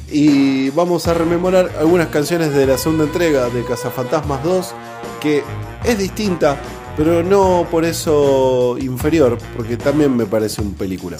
Y 0.07 0.69
vamos 0.69 1.07
a 1.07 1.15
rememorar 1.15 1.71
algunas 1.79 2.09
canciones 2.09 2.53
de 2.53 2.67
la 2.67 2.77
segunda 2.77 3.05
entrega 3.05 3.49
de 3.49 3.63
Cazafantasmas 3.63 4.43
2, 4.43 4.75
que 5.19 5.41
es 5.83 5.97
distinta, 5.97 6.55
pero 6.95 7.23
no 7.23 7.65
por 7.71 7.85
eso 7.85 8.77
inferior, 8.77 9.39
porque 9.55 9.77
también 9.77 10.15
me 10.15 10.27
parece 10.27 10.61
un 10.61 10.75
película. 10.75 11.17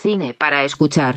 Cine 0.00 0.32
para 0.32 0.64
escuchar. 0.64 1.16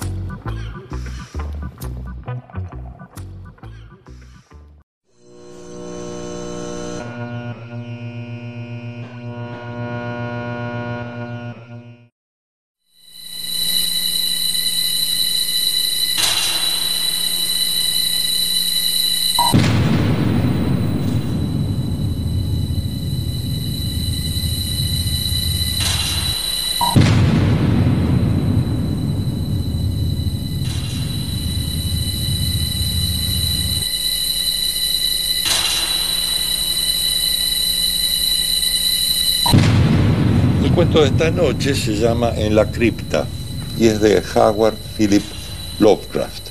esta 41.03 41.31
noche 41.31 41.73
se 41.73 41.95
llama 41.95 42.33
En 42.35 42.55
la 42.55 42.69
cripta 42.69 43.25
y 43.77 43.87
es 43.87 44.01
de 44.01 44.21
Howard 44.35 44.75
Philip 44.97 45.23
Lovecraft. 45.79 46.49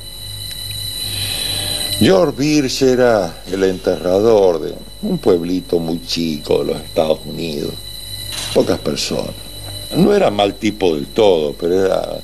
George 2.01 2.37
Birch 2.37 2.83
era 2.83 3.43
el 3.51 3.63
enterrador 3.65 4.61
de 4.61 4.75
un 5.03 5.19
pueblito 5.19 5.79
muy 5.79 6.03
chico 6.05 6.61
de 6.61 6.73
los 6.73 6.83
Estados 6.83 7.21
Unidos, 7.27 7.73
pocas 8.55 8.79
personas. 8.79 9.35
No 9.97 10.15
era 10.15 10.31
mal 10.31 10.55
tipo 10.55 10.95
del 10.95 11.07
todo, 11.09 11.53
pero 11.53 11.85
era 11.85 12.21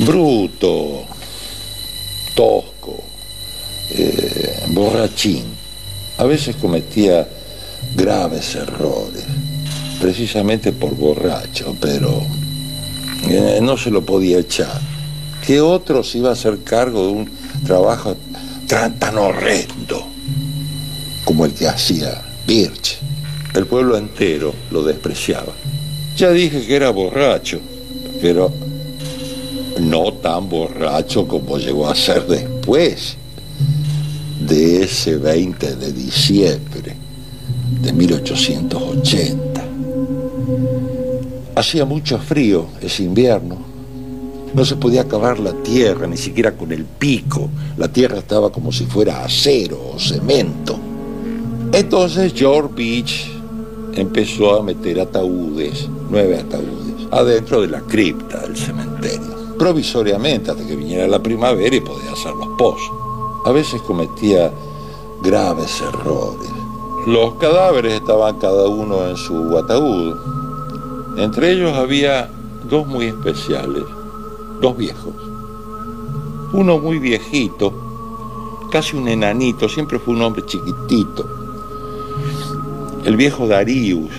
bruto, 0.00 1.04
tosco, 2.34 3.02
eh, 3.90 4.66
borrachín. 4.68 5.44
A 6.18 6.24
veces 6.24 6.54
cometía 6.56 7.26
graves 7.96 8.54
errores 8.54 9.24
precisamente 10.00 10.72
por 10.72 10.94
borracho, 10.96 11.76
pero 11.80 12.22
eh, 13.28 13.58
no 13.62 13.76
se 13.76 13.90
lo 13.90 14.04
podía 14.04 14.38
echar. 14.38 14.80
¿Qué 15.46 15.60
otro 15.60 16.02
se 16.02 16.18
iba 16.18 16.30
a 16.30 16.32
hacer 16.32 16.62
cargo 16.62 17.06
de 17.06 17.12
un 17.12 17.30
trabajo 17.66 18.16
tan, 18.66 18.98
tan 18.98 19.18
horrendo 19.18 20.06
como 21.24 21.44
el 21.44 21.52
que 21.52 21.68
hacía 21.68 22.22
Birch? 22.46 22.98
El 23.54 23.66
pueblo 23.66 23.96
entero 23.96 24.52
lo 24.70 24.82
despreciaba. 24.82 25.52
Ya 26.16 26.30
dije 26.30 26.66
que 26.66 26.76
era 26.76 26.90
borracho, 26.90 27.60
pero 28.20 28.52
no 29.80 30.12
tan 30.14 30.48
borracho 30.48 31.26
como 31.26 31.58
llegó 31.58 31.88
a 31.88 31.94
ser 31.94 32.26
después 32.26 33.16
de 34.40 34.84
ese 34.84 35.16
20 35.16 35.76
de 35.76 35.92
diciembre 35.92 36.96
de 37.80 37.92
1880. 37.92 39.53
Hacía 41.56 41.84
mucho 41.84 42.18
frío 42.18 42.66
ese 42.80 43.04
invierno. 43.04 43.56
No 44.54 44.64
se 44.64 44.74
podía 44.76 45.06
cavar 45.06 45.38
la 45.38 45.52
tierra, 45.52 46.06
ni 46.06 46.16
siquiera 46.16 46.56
con 46.56 46.72
el 46.72 46.84
pico. 46.84 47.48
La 47.76 47.88
tierra 47.88 48.18
estaba 48.18 48.50
como 48.50 48.72
si 48.72 48.86
fuera 48.86 49.24
acero 49.24 49.78
o 49.94 49.98
cemento. 49.98 50.76
Entonces 51.72 52.32
George 52.34 52.72
Beach 52.74 53.30
empezó 53.94 54.58
a 54.58 54.62
meter 54.62 55.00
ataúdes, 55.00 55.88
nueve 56.10 56.40
ataúdes, 56.40 57.06
adentro 57.10 57.60
de 57.62 57.68
la 57.68 57.80
cripta 57.82 58.40
del 58.40 58.56
cementerio. 58.56 59.56
Provisoriamente, 59.58 60.50
hasta 60.50 60.66
que 60.66 60.74
viniera 60.74 61.06
la 61.06 61.22
primavera 61.22 61.74
y 61.74 61.80
podía 61.80 62.12
hacer 62.12 62.32
los 62.32 62.48
pozos. 62.58 62.90
A 63.44 63.52
veces 63.52 63.80
cometía 63.82 64.52
graves 65.22 65.80
errores. 65.80 66.50
Los 67.06 67.34
cadáveres 67.34 67.94
estaban 67.94 68.38
cada 68.38 68.66
uno 68.66 69.06
en 69.06 69.16
su 69.16 69.56
ataúd. 69.56 70.43
Entre 71.16 71.52
ellos 71.52 71.72
había 71.76 72.28
dos 72.68 72.86
muy 72.88 73.06
especiales, 73.06 73.84
dos 74.60 74.76
viejos. 74.76 75.14
Uno 76.52 76.78
muy 76.78 76.98
viejito, 76.98 78.68
casi 78.72 78.96
un 78.96 79.06
enanito, 79.06 79.68
siempre 79.68 80.00
fue 80.00 80.14
un 80.14 80.22
hombre 80.22 80.44
chiquitito. 80.44 81.28
El 83.04 83.16
viejo 83.16 83.46
Darius, 83.46 84.10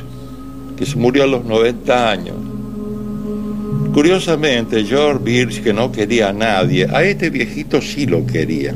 que 0.77 0.85
se 0.85 0.95
murió 0.95 1.23
a 1.23 1.27
los 1.27 1.43
90 1.43 2.09
años. 2.09 2.35
Curiosamente, 3.93 4.85
George 4.85 5.19
Birch, 5.21 5.63
que 5.63 5.73
no 5.73 5.91
quería 5.91 6.29
a 6.29 6.33
nadie, 6.33 6.87
a 6.89 7.03
este 7.03 7.29
viejito 7.29 7.81
sí 7.81 8.05
lo 8.05 8.25
quería, 8.25 8.73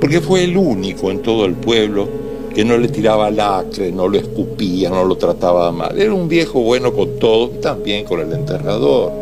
porque 0.00 0.22
fue 0.22 0.44
el 0.44 0.56
único 0.56 1.10
en 1.10 1.20
todo 1.20 1.44
el 1.44 1.52
pueblo 1.52 2.25
que 2.56 2.64
no 2.64 2.78
le 2.78 2.88
tiraba 2.88 3.30
lacre, 3.30 3.92
no 3.92 4.08
lo 4.08 4.16
escupía, 4.16 4.88
no 4.88 5.04
lo 5.04 5.18
trataba 5.18 5.70
mal. 5.72 6.00
Era 6.00 6.14
un 6.14 6.26
viejo 6.26 6.62
bueno 6.62 6.90
con 6.90 7.18
todo 7.18 7.50
también 7.60 8.06
con 8.06 8.18
el 8.18 8.32
enterrador. 8.32 9.12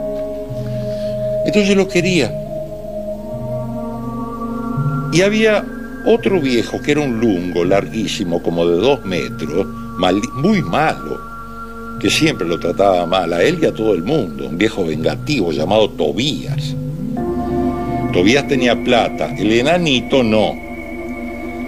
Entonces 1.45 1.77
lo 1.77 1.89
quería. 1.89 2.33
Y 5.13 5.21
había 5.21 5.65
otro 6.07 6.41
viejo 6.41 6.81
que 6.81 6.93
era 6.93 7.01
un 7.01 7.19
lungo 7.19 7.65
larguísimo, 7.65 8.41
como 8.41 8.69
de 8.69 8.77
dos 8.77 9.05
metros, 9.05 9.67
muy 10.35 10.63
malo, 10.63 11.21
que 11.99 12.11
siempre 12.11 12.47
lo 12.47 12.61
trataba 12.61 13.05
mal 13.05 13.33
a 13.33 13.43
él 13.43 13.59
y 13.61 13.67
a 13.67 13.75
todo 13.75 13.95
el 13.95 14.05
mundo, 14.05 14.47
un 14.47 14.57
viejo 14.57 14.85
vengativo 14.85 15.51
llamado 15.51 15.91
Tobías. 15.91 16.77
Tobías 18.13 18.47
tenía 18.47 18.81
plata, 18.81 19.35
el 19.37 19.51
enanito 19.51 20.23
no. 20.23 20.55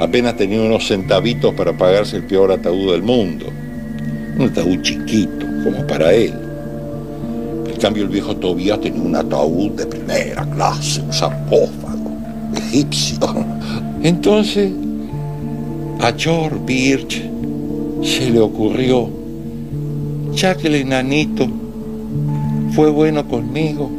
Apenas 0.01 0.37
tenía 0.37 0.61
unos 0.61 0.87
centavitos 0.87 1.55
para 1.55 1.73
pagarse 1.73 2.17
el 2.17 2.25
peor 2.25 2.53
ataúd 2.53 2.93
del 2.93 3.03
mundo. 3.03 3.47
Un 4.39 4.49
ataúd 4.49 4.83
chiquito, 4.83 5.47
como 5.65 5.87
para 5.87 6.13
él. 6.13 6.35
En 7.67 7.81
cambio, 7.81 8.05
el 8.05 8.11
viejo 8.11 8.37
Tobías 8.37 8.81
tenía 8.81 9.03
un 9.03 9.17
ataúd 9.17 9.71
de 9.73 9.87
primera 9.87 10.45
clase, 10.51 11.01
un 11.01 11.13
sarcófago 11.13 12.17
egipcio. 12.55 13.19
Entonces, 14.03 14.71
a 16.01 16.13
George 16.17 16.59
Birch 16.65 17.23
se 18.03 18.31
le 18.31 18.41
ocurrió, 18.41 19.09
ya 20.35 20.55
que 20.55 20.69
el 20.69 20.77
enanito 20.77 21.49
fue 22.73 22.91
bueno 22.91 23.27
conmigo, 23.27 23.91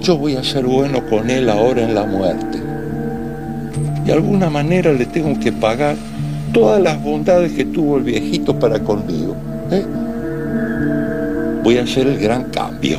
yo 0.00 0.18
voy 0.18 0.36
a 0.36 0.44
ser 0.44 0.66
bueno 0.66 1.06
con 1.08 1.30
él 1.30 1.48
ahora 1.48 1.82
en 1.82 1.94
la 1.94 2.04
muerte. 2.04 2.65
De 4.06 4.12
alguna 4.12 4.48
manera 4.48 4.92
le 4.92 5.04
tengo 5.06 5.38
que 5.40 5.50
pagar 5.50 5.96
todas 6.52 6.80
las 6.80 7.02
bondades 7.02 7.52
que 7.52 7.64
tuvo 7.64 7.96
el 7.96 8.04
viejito 8.04 8.56
para 8.56 8.78
conmigo. 8.78 9.34
¿eh? 9.72 9.84
Voy 11.64 11.78
a 11.78 11.82
hacer 11.82 12.06
el 12.06 12.16
gran 12.16 12.44
cambio. 12.44 12.98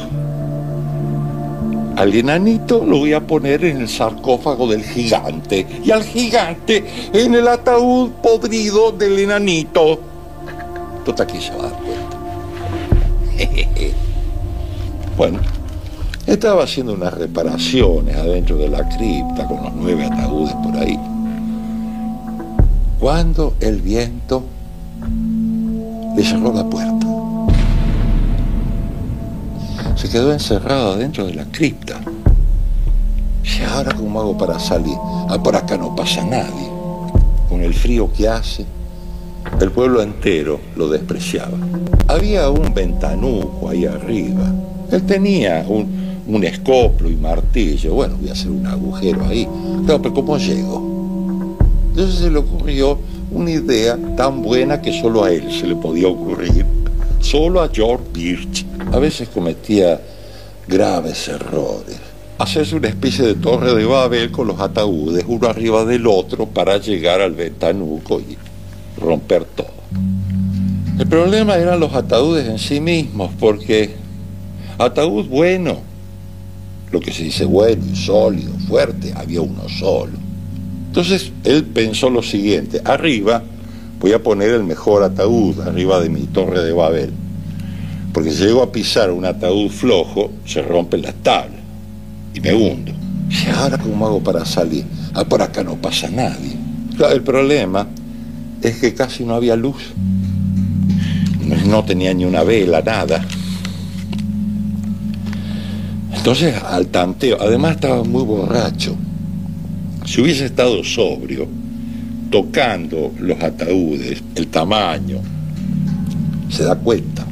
Al 1.96 2.14
enanito 2.14 2.86
lo 2.86 2.98
voy 3.00 3.14
a 3.14 3.22
poner 3.22 3.64
en 3.64 3.78
el 3.78 3.88
sarcófago 3.88 4.68
del 4.68 4.84
gigante 4.84 5.66
y 5.82 5.92
al 5.92 6.04
gigante 6.04 6.84
en 7.14 7.36
el 7.36 7.48
ataúd 7.48 8.12
podrido 8.22 8.92
del 8.92 9.18
enanito. 9.18 10.02
Total 11.06 11.26
que 11.26 11.40
se 11.40 11.52
va 11.52 11.60
a 11.60 11.70
dar 11.70 11.80
cuenta. 11.80 12.18
bueno, 15.18 15.40
estaba 16.28 16.66
haciendo 16.66 16.94
unas 16.94 17.14
reparaciones 17.14 18.16
adentro 18.16 18.58
de 18.58 18.68
la 18.68 18.88
cripta 18.90 19.48
con 19.48 19.64
los 19.64 19.74
nueve 19.74 20.06
ataúdes 20.06 20.54
por 20.56 20.76
ahí. 20.76 21.00
Cuando 23.00 23.56
el 23.62 23.82
viento 23.82 24.44
le 26.16 26.24
cerró 26.24 26.54
la 26.54 26.70
puerta. 26.70 27.08
Se 29.96 30.10
quedó 30.10 30.34
encerrado 30.34 30.98
dentro 30.98 31.26
de 31.26 31.34
la 31.34 31.46
cripta. 31.46 32.02
¿Y 33.44 33.64
ahora 33.64 33.94
cómo 33.96 34.20
hago 34.20 34.38
para 34.38 34.60
salir? 34.60 34.98
Ah, 35.30 35.42
por 35.42 35.56
acá 35.56 35.78
no 35.78 35.96
pasa 35.96 36.24
nadie. 36.26 36.70
Con 37.48 37.64
el 37.64 37.74
frío 37.74 38.12
que 38.12 38.28
hace, 38.28 38.66
el 39.62 39.72
pueblo 39.72 40.02
entero 40.02 40.60
lo 40.76 40.90
despreciaba. 40.90 41.58
Había 42.08 42.50
un 42.50 42.74
ventanuco 42.74 43.70
ahí 43.70 43.86
arriba. 43.86 44.52
Él 44.92 45.04
tenía 45.04 45.66
un, 45.68 45.97
un 46.28 46.44
escoplo 46.44 47.10
y 47.10 47.16
martillo. 47.16 47.94
Bueno, 47.94 48.18
voy 48.20 48.30
a 48.30 48.34
hacer 48.34 48.52
un 48.52 48.66
agujero 48.66 49.26
ahí. 49.26 49.48
Pero 49.86 50.14
¿cómo 50.14 50.38
llego? 50.38 51.58
Entonces 51.90 52.20
se 52.20 52.30
le 52.30 52.38
ocurrió 52.38 53.00
una 53.32 53.52
idea 53.52 53.98
tan 54.16 54.42
buena 54.42 54.82
que 54.82 55.00
solo 55.00 55.24
a 55.24 55.32
él 55.32 55.52
se 55.52 55.68
le 55.68 55.76
podía 55.76 56.08
ocurrir. 56.08 56.66
Solo 57.20 57.62
a 57.62 57.70
George 57.74 58.04
Birch. 58.14 58.66
A 58.92 59.00
veces 59.00 59.30
cometía 59.30 60.00
graves 60.68 61.28
errores. 61.28 61.98
Hacerse 62.38 62.76
una 62.76 62.90
especie 62.90 63.26
de 63.26 63.36
torre 63.36 63.74
de 63.74 63.86
Babel 63.86 64.32
con 64.32 64.48
los 64.48 64.60
ataúdes 64.60 65.26
uno 65.28 65.48
arriba 65.48 65.86
del 65.86 66.06
otro 66.06 66.46
para 66.46 66.78
llegar 66.78 67.20
al 67.20 67.34
ventanuco 67.34 68.20
y 68.20 68.38
romper 69.00 69.46
todo. 69.46 69.78
El 71.00 71.08
problema 71.08 71.56
eran 71.58 71.80
los 71.80 71.94
ataúdes 71.94 72.48
en 72.48 72.60
sí 72.60 72.80
mismos, 72.80 73.32
porque 73.40 73.96
ataúd 74.78 75.28
bueno, 75.28 75.78
lo 76.92 77.00
que 77.00 77.12
se 77.12 77.24
dice 77.24 77.46
bueno 77.46 77.96
sólido, 77.96 78.54
fuerte, 78.68 79.14
había 79.16 79.42
uno 79.42 79.68
solo. 79.70 80.14
Entonces 80.88 81.32
él 81.44 81.64
pensó 81.66 82.10
lo 82.10 82.24
siguiente, 82.24 82.82
arriba 82.84 83.44
voy 84.00 84.14
a 84.14 84.22
poner 84.22 84.52
el 84.52 84.64
mejor 84.64 85.04
ataúd, 85.04 85.60
arriba 85.62 86.00
de 86.00 86.10
mi 86.10 86.22
torre 86.24 86.64
de 86.64 86.72
Babel, 86.72 87.12
porque 88.14 88.32
si 88.32 88.44
llego 88.44 88.64
a 88.64 88.72
pisar 88.72 89.12
un 89.12 89.26
ataúd 89.26 89.70
flojo, 89.70 90.32
se 90.46 90.62
rompen 90.62 91.02
las 91.02 91.16
tablas 91.16 91.60
y 92.34 92.40
me 92.40 92.54
hundo. 92.54 92.92
¿Y 93.30 93.50
ahora 93.50 93.78
cómo 93.78 94.08
hago 94.08 94.24
para 94.24 94.46
salir? 94.46 94.86
Ah, 95.14 95.26
por 95.26 95.42
acá 95.42 95.64
no 95.64 95.76
pasa 95.76 96.10
nadie. 96.10 96.56
El 97.12 97.22
problema 97.22 97.88
es 98.62 98.78
que 98.78 98.94
casi 98.94 99.24
no 99.24 99.36
había 99.36 99.56
luz. 99.56 99.94
No 101.66 101.84
tenía 101.84 102.14
ni 102.14 102.26
una 102.26 102.44
vela, 102.44 102.82
nada. 102.82 103.26
Entonces, 106.28 106.62
al 106.62 106.88
tanteo, 106.88 107.38
además 107.40 107.76
estaba 107.76 108.04
muy 108.04 108.22
borracho. 108.22 108.98
Si 110.04 110.20
hubiese 110.20 110.48
estado 110.48 110.84
sobrio, 110.84 111.48
tocando 112.30 113.14
los 113.18 113.42
ataúdes, 113.42 114.22
el 114.36 114.48
tamaño, 114.48 115.20
se 116.50 116.66
da 116.66 116.76
cuenta. 116.76 117.26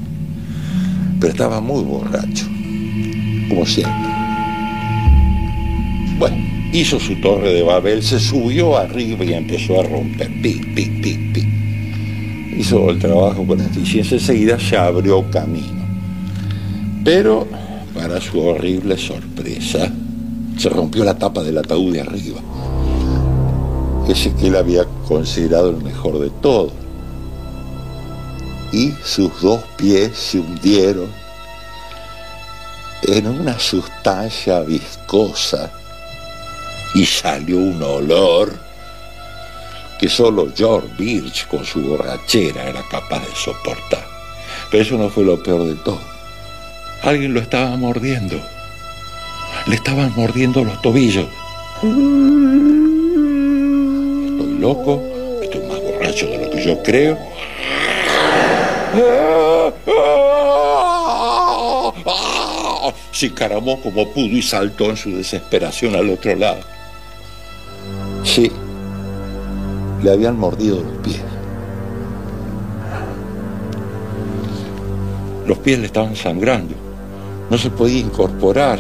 Pero 1.20 1.34
estaba 1.34 1.60
muy 1.60 1.84
borracho, 1.84 2.46
como 3.50 3.66
siempre. 3.66 4.10
Bueno, 6.18 6.38
hizo 6.72 6.98
su 6.98 7.20
torre 7.20 7.54
de 7.54 7.64
Babel, 7.64 8.02
se 8.02 8.18
subió 8.18 8.78
arriba 8.78 9.26
y 9.26 9.34
empezó 9.34 9.82
a 9.82 9.84
romper, 9.84 10.30
pi, 10.42 10.54
pi, 10.74 10.86
pi, 11.02 11.32
pi. 11.34 12.56
hizo 12.60 12.90
el 12.92 13.00
trabajo 13.00 13.46
con 13.46 13.60
eficiencia, 13.60 14.16
enseguida 14.16 14.58
se 14.58 14.78
abrió 14.78 15.30
camino. 15.32 15.84
Pero, 17.04 17.46
para 17.96 18.20
su 18.20 18.40
horrible 18.46 18.98
sorpresa, 18.98 19.90
se 20.58 20.70
rompió 20.70 21.06
la 21.06 21.18
tapa 21.18 21.42
del 21.42 21.58
ataúd 21.58 21.94
de 21.94 22.02
arriba. 22.02 22.42
Ese 24.08 24.34
que 24.36 24.48
él 24.48 24.58
había 24.58 24.86
considerado 25.08 25.70
el 25.70 25.78
mejor 25.78 26.20
de 26.20 26.30
todos. 26.42 26.74
Y 28.72 28.92
sus 29.04 29.42
dos 29.42 29.64
pies 29.78 30.12
se 30.18 30.40
hundieron 30.40 31.10
en 33.04 33.28
una 33.28 33.58
sustancia 33.58 34.60
viscosa 34.62 35.72
y 36.94 37.06
salió 37.06 37.58
un 37.58 37.82
olor 37.82 38.54
que 40.00 40.10
solo 40.10 40.52
George 40.56 40.90
Birch 40.98 41.48
con 41.48 41.64
su 41.64 41.82
borrachera 41.82 42.66
era 42.66 42.82
capaz 42.90 43.22
de 43.22 43.36
soportar. 43.36 44.06
Pero 44.70 44.84
eso 44.84 44.98
no 44.98 45.10
fue 45.10 45.24
lo 45.24 45.42
peor 45.42 45.64
de 45.64 45.76
todo. 45.76 46.15
Alguien 47.06 47.36
lo 47.36 47.40
estaba 47.40 47.78
mordiendo. 47.78 48.36
Le 49.68 49.76
estaban 49.76 50.12
mordiendo 50.16 50.64
los 50.64 50.82
tobillos. 50.82 51.28
Estoy 54.32 54.58
loco, 54.60 55.04
estoy 55.40 55.62
más 55.68 55.80
borracho 55.82 56.26
de 56.26 56.44
lo 56.44 56.50
que 56.50 56.66
yo 56.66 56.82
creo. 56.82 57.16
Se 63.12 63.28
encaramó 63.28 63.80
como 63.82 64.12
pudo 64.12 64.26
y 64.26 64.42
saltó 64.42 64.90
en 64.90 64.98
su 64.98 65.16
desesperación 65.16 65.96
al 65.96 66.10
otro 66.10 66.36
lado. 66.36 66.62
Sí, 68.24 68.52
le 70.02 70.12
habían 70.12 70.40
mordido 70.40 70.82
los 70.82 70.98
pies. 71.04 71.22
Los 75.46 75.60
pies 75.60 75.78
le 75.78 75.86
estaban 75.86 76.16
sangrando. 76.16 76.85
No 77.50 77.58
se 77.58 77.70
podía 77.70 78.00
incorporar. 78.00 78.80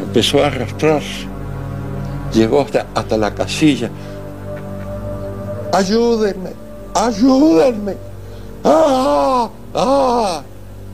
Empezó 0.00 0.42
a 0.42 0.48
arrastrarse. 0.48 1.26
Llegó 2.32 2.60
hasta, 2.60 2.86
hasta 2.94 3.16
la 3.16 3.34
casilla. 3.34 3.90
Ayúdenme, 5.72 6.50
ayúdenme. 6.94 7.94
¡Ah! 8.64 9.48
¡Ah! 9.74 10.42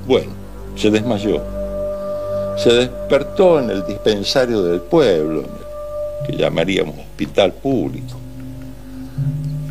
Bueno, 0.07 0.33
se 0.77 0.91
desmayó. 0.91 1.41
Se 2.57 2.73
despertó 2.73 3.61
en 3.61 3.71
el 3.71 3.87
dispensario 3.87 4.63
del 4.63 4.81
pueblo, 4.81 5.45
que 6.27 6.37
llamaríamos 6.37 6.99
hospital 6.99 7.53
público. 7.53 8.17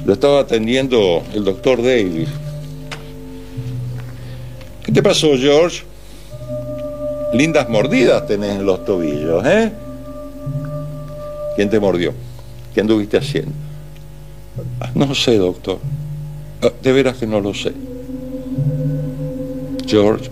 Lo 0.05 0.13
estaba 0.13 0.39
atendiendo 0.39 1.21
el 1.33 1.43
doctor 1.43 1.77
Davis. 1.77 2.29
¿Qué 4.83 4.91
te 4.91 5.03
pasó, 5.03 5.27
George? 5.37 5.83
Lindas 7.33 7.69
mordidas 7.69 8.25
tenés 8.27 8.57
en 8.57 8.65
los 8.65 8.83
tobillos, 8.85 9.43
¿eh? 9.45 9.71
¿Quién 11.55 11.69
te 11.69 11.79
mordió? 11.79 12.13
¿Qué 12.73 12.81
anduviste 12.81 13.17
haciendo? 13.17 13.51
Ah, 14.79 14.89
No 14.95 15.15
sé, 15.15 15.37
doctor. 15.37 15.79
Ah, 16.61 16.71
De 16.81 16.91
veras 16.91 17.17
que 17.17 17.27
no 17.27 17.39
lo 17.39 17.53
sé. 17.53 17.71
George, 19.85 20.29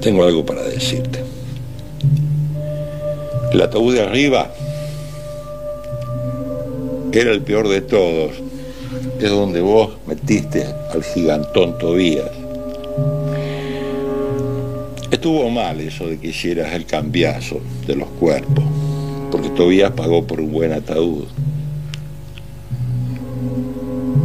tengo 0.00 0.24
algo 0.24 0.44
para 0.44 0.62
decirte. 0.62 1.22
El 3.52 3.60
ataúd 3.62 3.94
de 3.94 4.02
arriba 4.02 4.50
era 7.12 7.30
el 7.32 7.40
peor 7.42 7.68
de 7.68 7.80
todos. 7.80 8.32
Es 9.20 9.30
donde 9.30 9.60
vos 9.62 9.92
metiste 10.06 10.66
al 10.92 11.02
gigantón 11.02 11.78
Tobías. 11.78 12.30
Estuvo 15.10 15.48
mal 15.50 15.80
eso 15.80 16.08
de 16.08 16.18
que 16.18 16.28
hicieras 16.28 16.72
el 16.74 16.84
cambiazo 16.84 17.60
de 17.86 17.94
los 17.94 18.08
cuerpos, 18.08 18.64
porque 19.30 19.50
Tobías 19.50 19.92
pagó 19.92 20.26
por 20.26 20.40
un 20.40 20.52
buen 20.52 20.72
ataúd. 20.72 21.24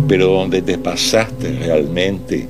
Pero 0.08 0.28
donde 0.28 0.62
te 0.62 0.78
pasaste 0.80 1.52
realmente 1.54 2.48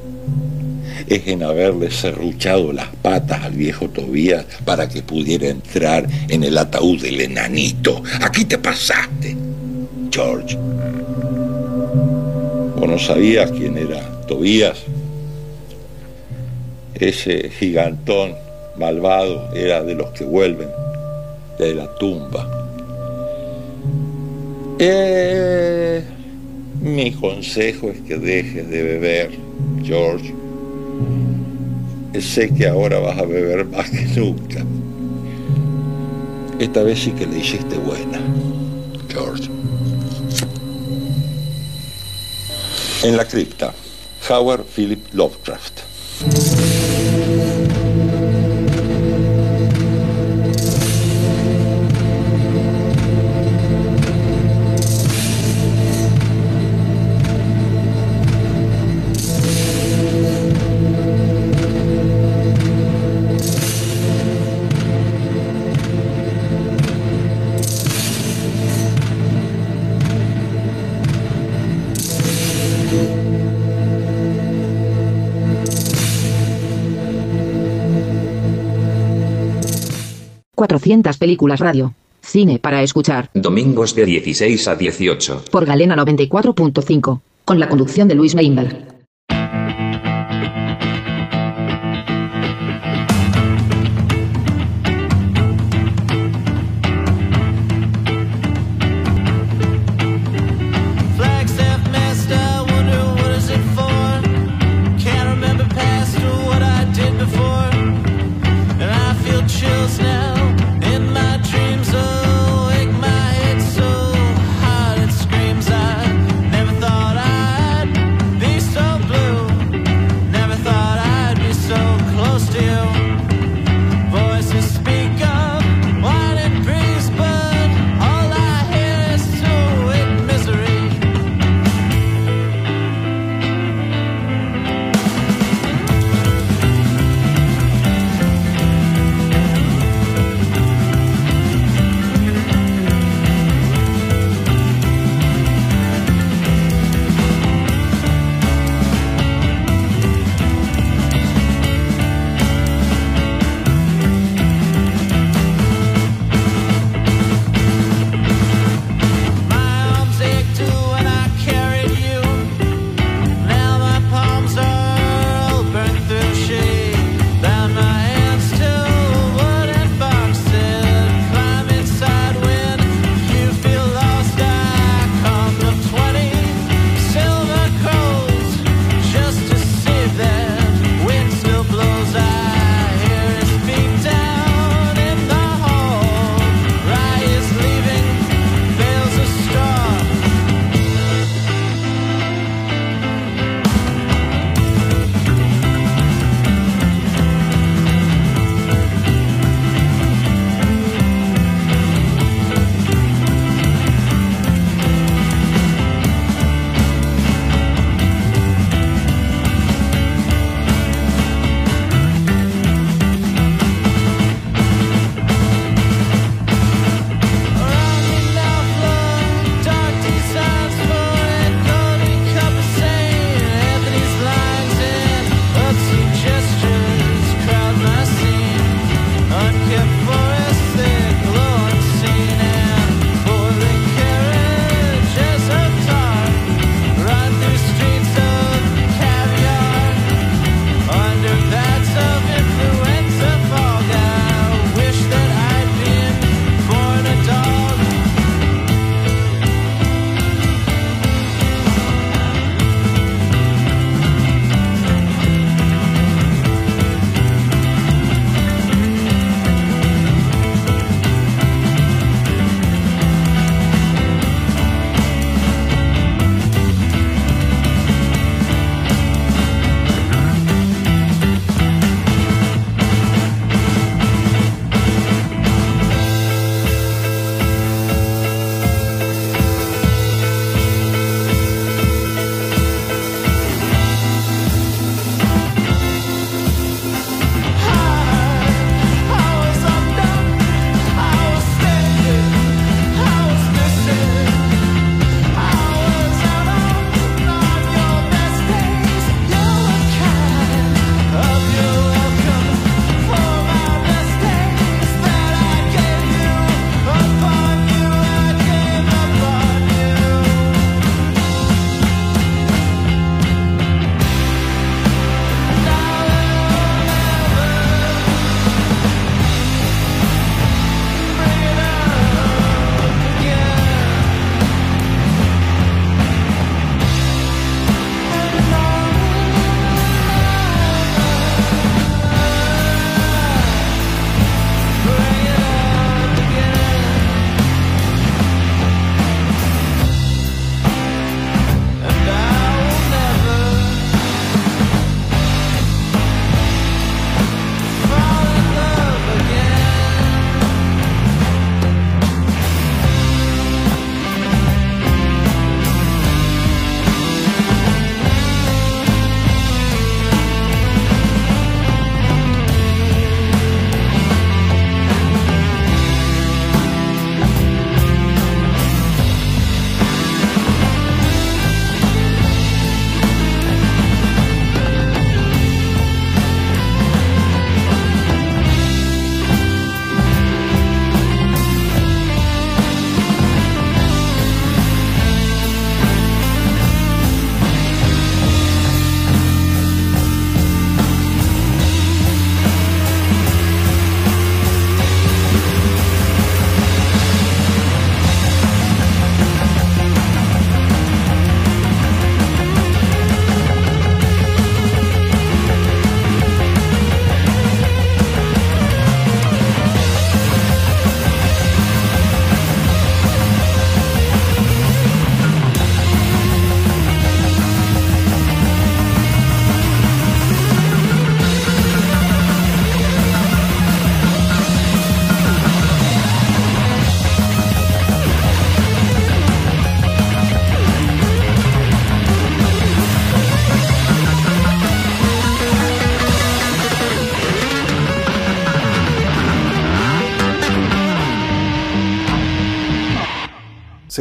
es 1.08 1.28
en 1.28 1.44
haberle 1.44 1.91
serruchado 1.91 2.72
las 2.72 2.88
patas 3.02 3.44
al 3.44 3.53
viejo 3.53 3.90
Tobías 3.90 4.45
para 4.64 4.88
que 4.88 5.02
pudiera 5.02 5.49
entrar 5.49 6.08
en 6.30 6.44
el 6.44 6.58
ataúd 6.58 7.02
del 7.02 7.20
enanito. 7.20 8.02
Aquí 8.22 8.45
te 8.45 8.58
pasaste, 8.58 9.36
George. 10.10 10.58
¿O 12.78 12.88
no 12.88 12.98
sabías 12.98 13.52
quién 13.52 13.78
era 13.78 14.22
Tobías? 14.26 14.78
Ese 17.02 17.49
gigantón 17.49 18.36
malvado 18.78 19.52
era 19.56 19.82
de 19.82 19.95
los 19.95 20.11
que 20.11 20.23
vuelven 20.23 20.69
de 21.57 21.73
la 21.73 21.95
tumba. 21.95 22.48
Eh, 24.78 26.03
mi 26.80 27.11
consejo 27.14 27.90
es 27.90 28.02
que 28.02 28.18
dejes 28.18 28.69
de 28.69 28.84
beber, 28.84 29.32
George. 29.84 30.32
Sé 32.19 32.53
que 32.53 32.68
ahora 32.68 32.99
vas 32.99 33.18
a 33.18 33.26
beber 33.26 33.65
más 33.65 33.90
que 33.90 34.06
nunca. 34.19 34.64
Esta 36.60 36.84
vez 36.84 36.99
sí 36.99 37.11
que 37.14 37.26
le 37.26 37.40
hiciste 37.40 37.78
buena, 37.78 38.22
George. 39.10 39.49
En 43.02 43.18
la 43.18 43.26
cripta, 43.26 43.73
Howard 44.30 44.65
Philip 44.65 45.03
Lovecraft. 45.14 45.82
Cuatrocientas 80.91 81.18
películas 81.18 81.59
radio. 81.61 81.93
Cine 82.22 82.59
para 82.59 82.84
escuchar. 82.84 83.30
Domingos 83.34 83.95
de 83.95 84.05
16 84.05 84.68
a 84.68 84.76
18. 84.76 85.45
Por 85.49 85.65
Galena 85.65 85.95
94.5. 85.95 87.22
Con 87.45 87.59
la 87.61 87.69
conducción 87.69 88.09
de 88.09 88.15
Luis 88.15 88.35
Meinberg. 88.35 88.90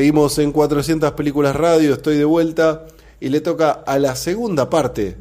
Seguimos 0.00 0.38
en 0.38 0.50
400 0.50 1.12
películas 1.12 1.54
radio, 1.54 1.92
estoy 1.92 2.16
de 2.16 2.24
vuelta 2.24 2.86
y 3.20 3.28
le 3.28 3.42
toca 3.42 3.70
a 3.70 3.98
la 3.98 4.16
segunda 4.16 4.70
parte 4.70 5.18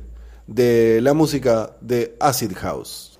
de 0.47 1.01
la 1.01 1.13
música 1.13 1.71
de 1.81 2.15
Acid 2.21 2.53
House. 2.55 3.19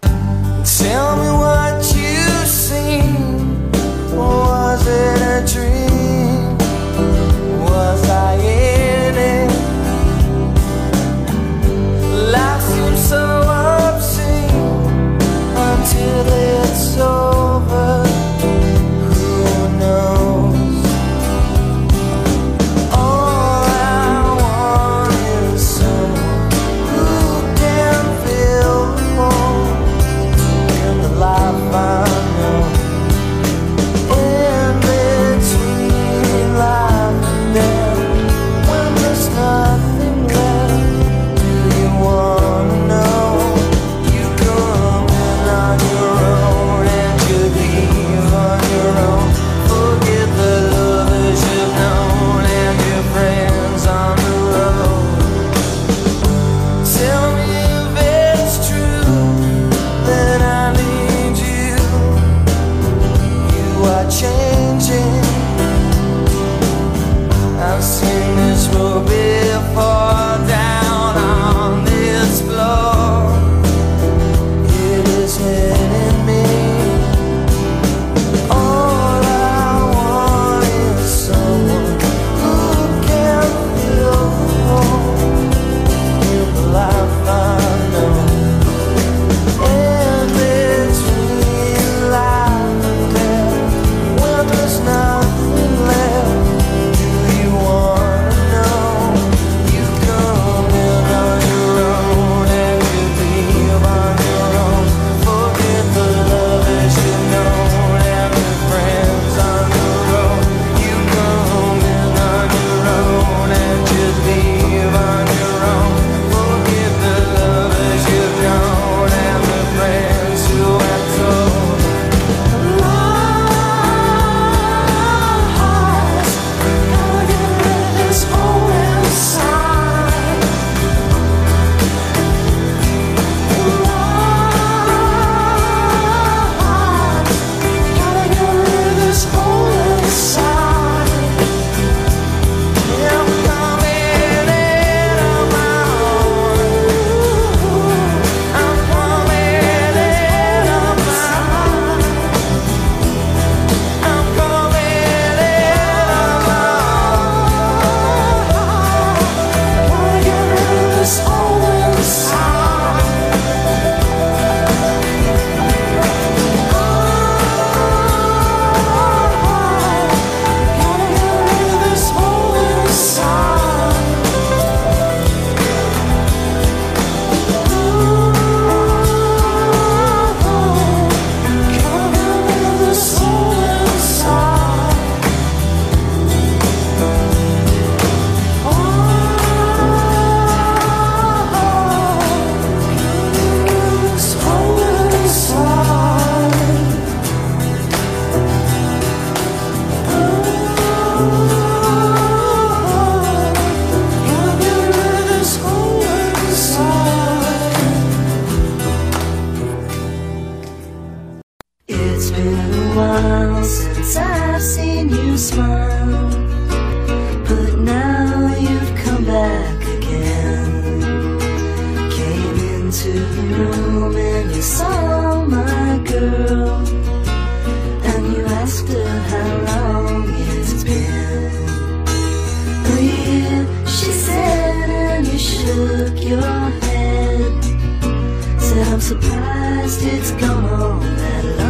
surprised 239.09 240.03
it's 240.03 240.29
gone 240.33 241.01
that 241.17 241.43
long. 241.57 241.68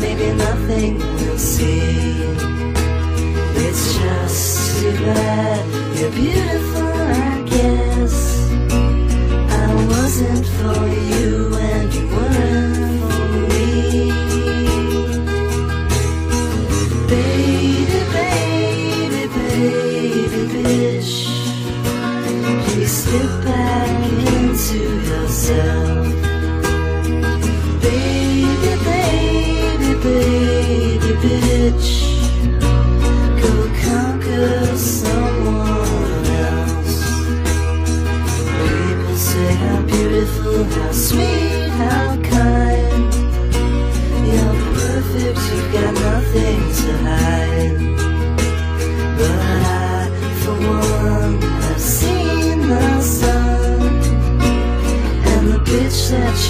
maybe 0.00 0.32
nothing, 0.36 0.98
we'll 0.98 1.38
see. 1.38 2.22
It's 3.66 3.94
just 3.94 4.80
too 4.80 4.92
bad 5.04 5.78
you're 5.98 6.10
beautiful. 6.12 6.87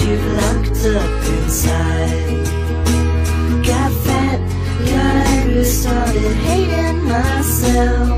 You've 0.09 0.25
locked 0.41 0.85
up 0.85 1.27
inside. 1.37 2.45
Got 3.65 3.91
fat, 4.05 4.39
got 4.89 5.15
angry, 5.37 5.63
started 5.63 6.35
hating 6.47 7.03
myself. 7.03 8.09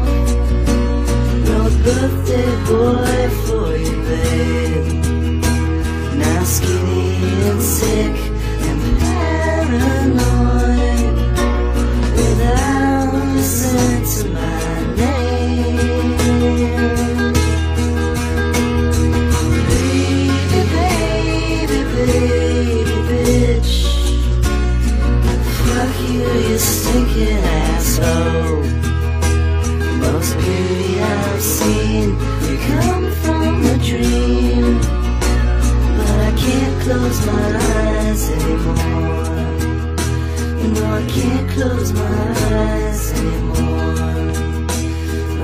Wrote 1.47 1.77
birthday 1.83 2.51
boy 2.69 3.29
for 3.45 3.75
you, 3.75 3.95
babe. 4.07 5.03
Now 6.17 6.43
skinny 6.43 7.49
and 7.49 7.61
sick 7.61 8.30
close 41.61 41.93
my 41.93 42.01
eyes 42.01 43.13
anymore. 43.13 44.31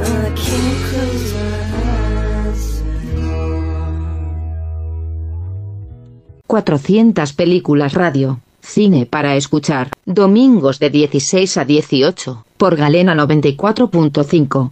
I 0.02 0.32
can't 0.36 0.80
close 0.90 1.34
my 1.34 1.52
eyes 2.50 2.84
400 6.48 7.34
películas 7.34 7.94
radio. 7.94 8.40
Cine 8.62 9.06
para 9.06 9.36
escuchar. 9.36 9.92
Domingos 10.06 10.80
de 10.80 10.90
16 10.90 11.58
a 11.58 11.66
18. 11.66 12.46
Por 12.58 12.76
Galena 12.76 13.14
94.5. 13.16 14.72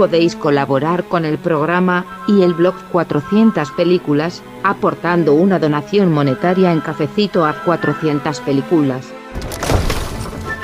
podéis 0.00 0.34
colaborar 0.34 1.04
con 1.04 1.26
el 1.26 1.36
programa 1.36 2.24
y 2.26 2.40
el 2.40 2.54
blog 2.54 2.74
400 2.90 3.70
películas, 3.72 4.42
aportando 4.62 5.34
una 5.34 5.58
donación 5.58 6.10
monetaria 6.10 6.72
en 6.72 6.80
cafecito 6.80 7.44
a 7.44 7.52
400 7.66 8.40
películas. 8.40 9.08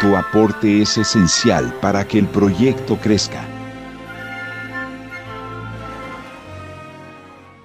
Tu 0.01 0.17
aporte 0.17 0.81
es 0.81 0.97
esencial 0.97 1.71
para 1.83 2.09
que 2.09 2.19
el 2.19 2.27
proyecto 2.29 2.97
crezca. 2.97 3.47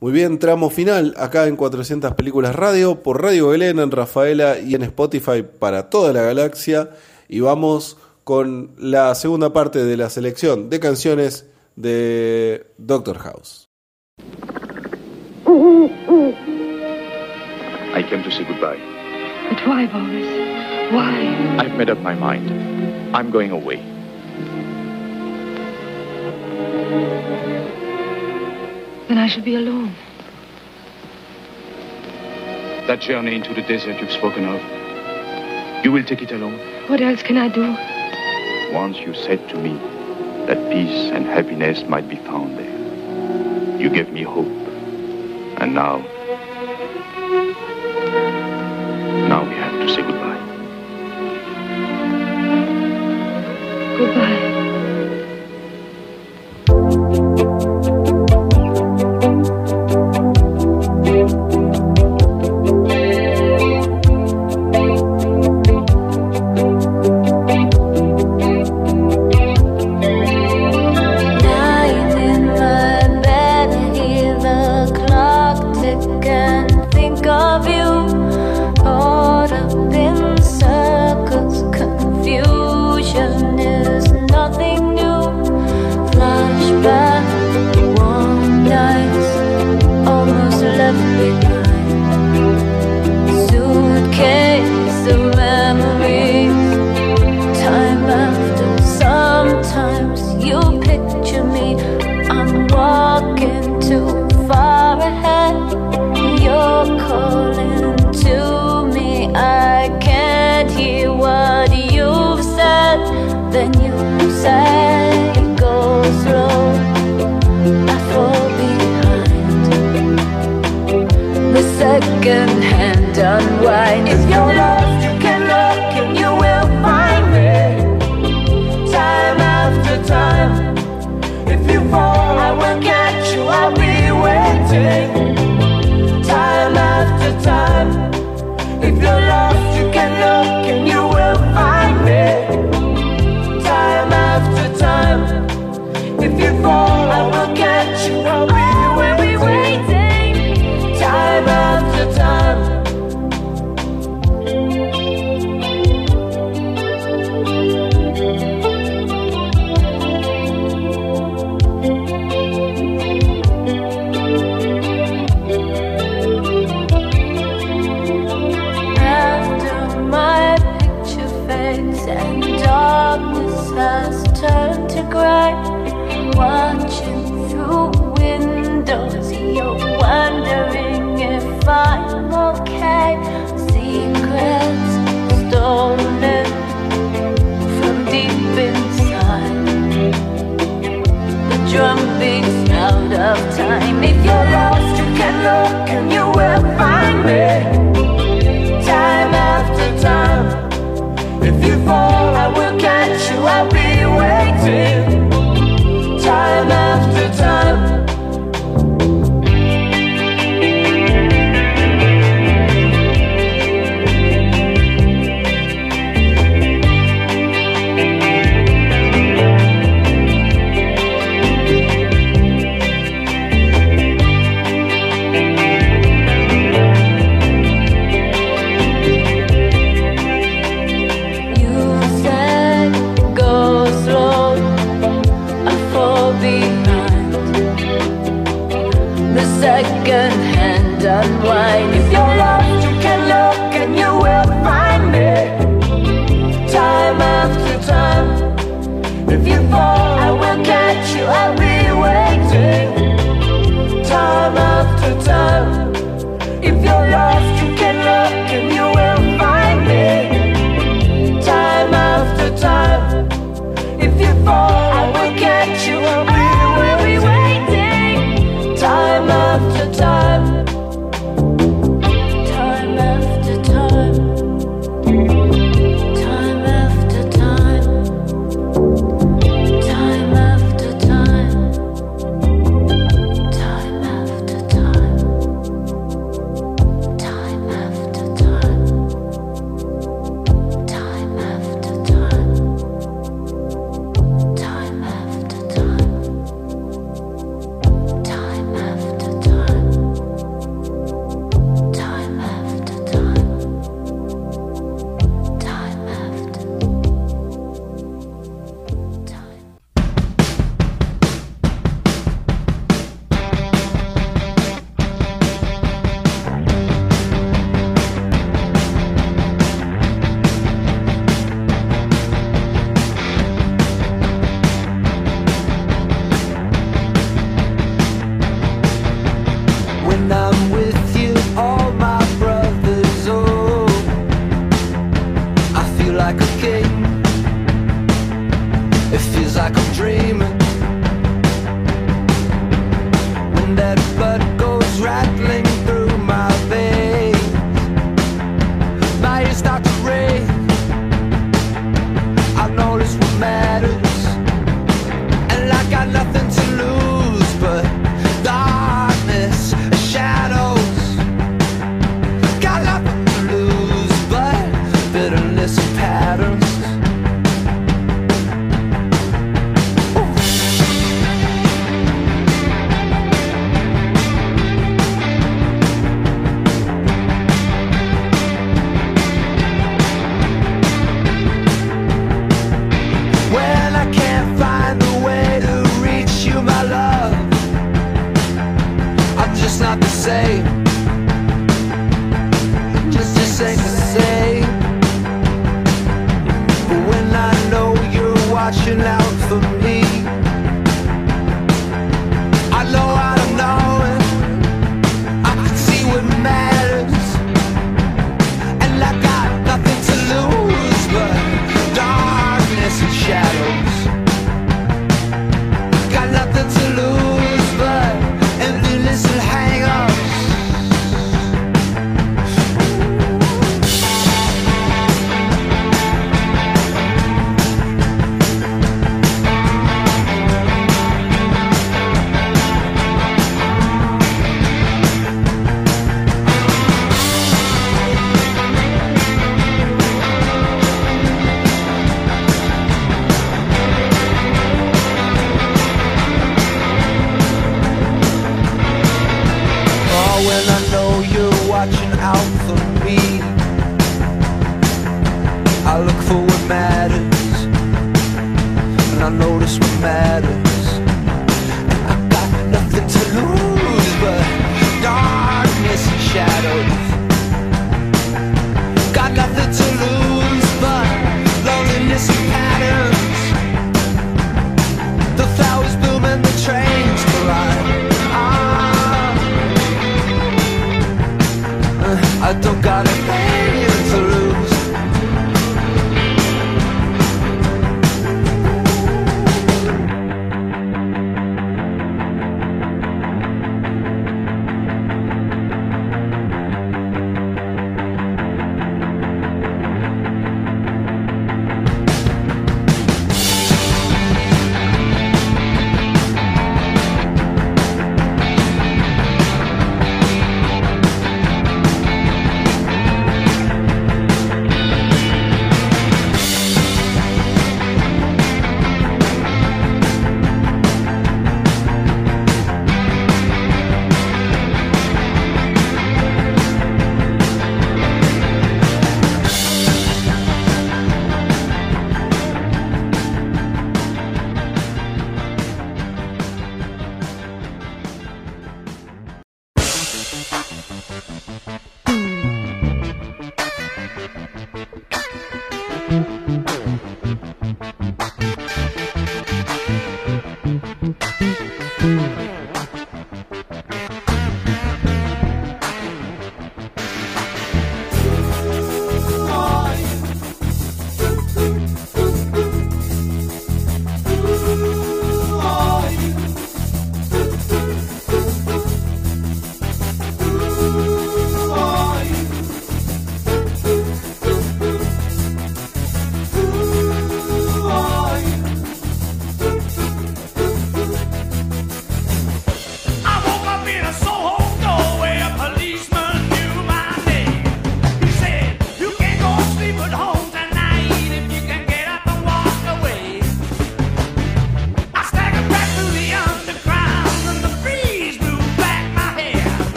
Muy 0.00 0.12
bien, 0.12 0.38
tramo 0.38 0.68
final 0.68 1.14
acá 1.16 1.46
en 1.46 1.56
400 1.56 2.12
Películas 2.12 2.54
Radio, 2.54 3.02
por 3.02 3.22
Radio 3.22 3.48
Belén, 3.48 3.78
en 3.78 3.90
Rafaela 3.90 4.58
y 4.58 4.74
en 4.74 4.82
Spotify 4.82 5.42
para 5.42 5.88
toda 5.88 6.12
la 6.12 6.20
galaxia. 6.20 6.90
Y 7.26 7.40
vamos 7.40 7.96
con 8.22 8.72
la 8.76 9.14
segunda 9.14 9.54
parte 9.54 9.82
de 9.82 9.96
la 9.96 10.10
selección 10.10 10.68
de 10.68 10.78
canciones 10.78 11.46
de 11.76 12.64
Doctor 12.78 13.18
House. 13.18 13.66
I 17.94 18.02
came 18.08 18.22
to 18.22 18.30
say 18.30 18.44
goodbye. 18.44 18.78
But 19.50 19.66
why, 19.66 19.86
Boris? 19.86 20.92
Why? 20.92 21.56
I've 21.58 21.76
made 21.76 21.90
up 21.90 21.98
my 21.98 22.14
mind. 22.14 22.50
I'm 23.14 23.30
going 23.30 23.50
away. 23.50 23.76
Then 29.08 29.18
I 29.18 29.26
shall 29.28 29.44
be 29.44 29.54
alone. 29.54 29.94
That 32.86 33.00
journey 33.00 33.34
into 33.34 33.54
the 33.54 33.62
desert 33.62 34.00
you've 34.00 34.12
spoken 34.12 34.44
of, 34.44 34.60
you 35.84 35.92
will 35.92 36.04
take 36.04 36.22
it 36.22 36.32
alone. 36.32 36.58
What 36.88 37.00
else 37.00 37.22
can 37.22 37.36
I 37.36 37.48
do? 37.48 37.76
Once 38.74 38.98
you 38.98 39.14
said 39.14 39.48
to 39.50 39.56
me 39.56 39.78
that 40.46 40.70
peace 40.70 41.10
and 41.12 41.26
happiness 41.26 41.82
might 41.88 42.08
be 42.08 42.16
found 42.16 42.58
there. 42.58 43.80
You 43.80 43.88
gave 43.90 44.12
me 44.12 44.22
hope. 44.22 44.46
And 45.58 45.74
now, 45.74 45.98
now 49.28 49.48
we 49.48 49.54
have 49.54 49.72
to 49.80 49.88
say 49.88 50.02
goodbye. 50.02 50.40
Goodbye. 53.98 54.43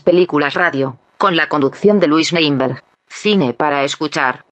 películas 0.00 0.54
radio, 0.54 0.98
con 1.18 1.36
la 1.36 1.48
conducción 1.48 2.00
de 2.00 2.08
Luis 2.08 2.32
Neinberg. 2.32 2.82
Cine 3.06 3.54
para 3.54 3.84
escuchar. 3.84 4.44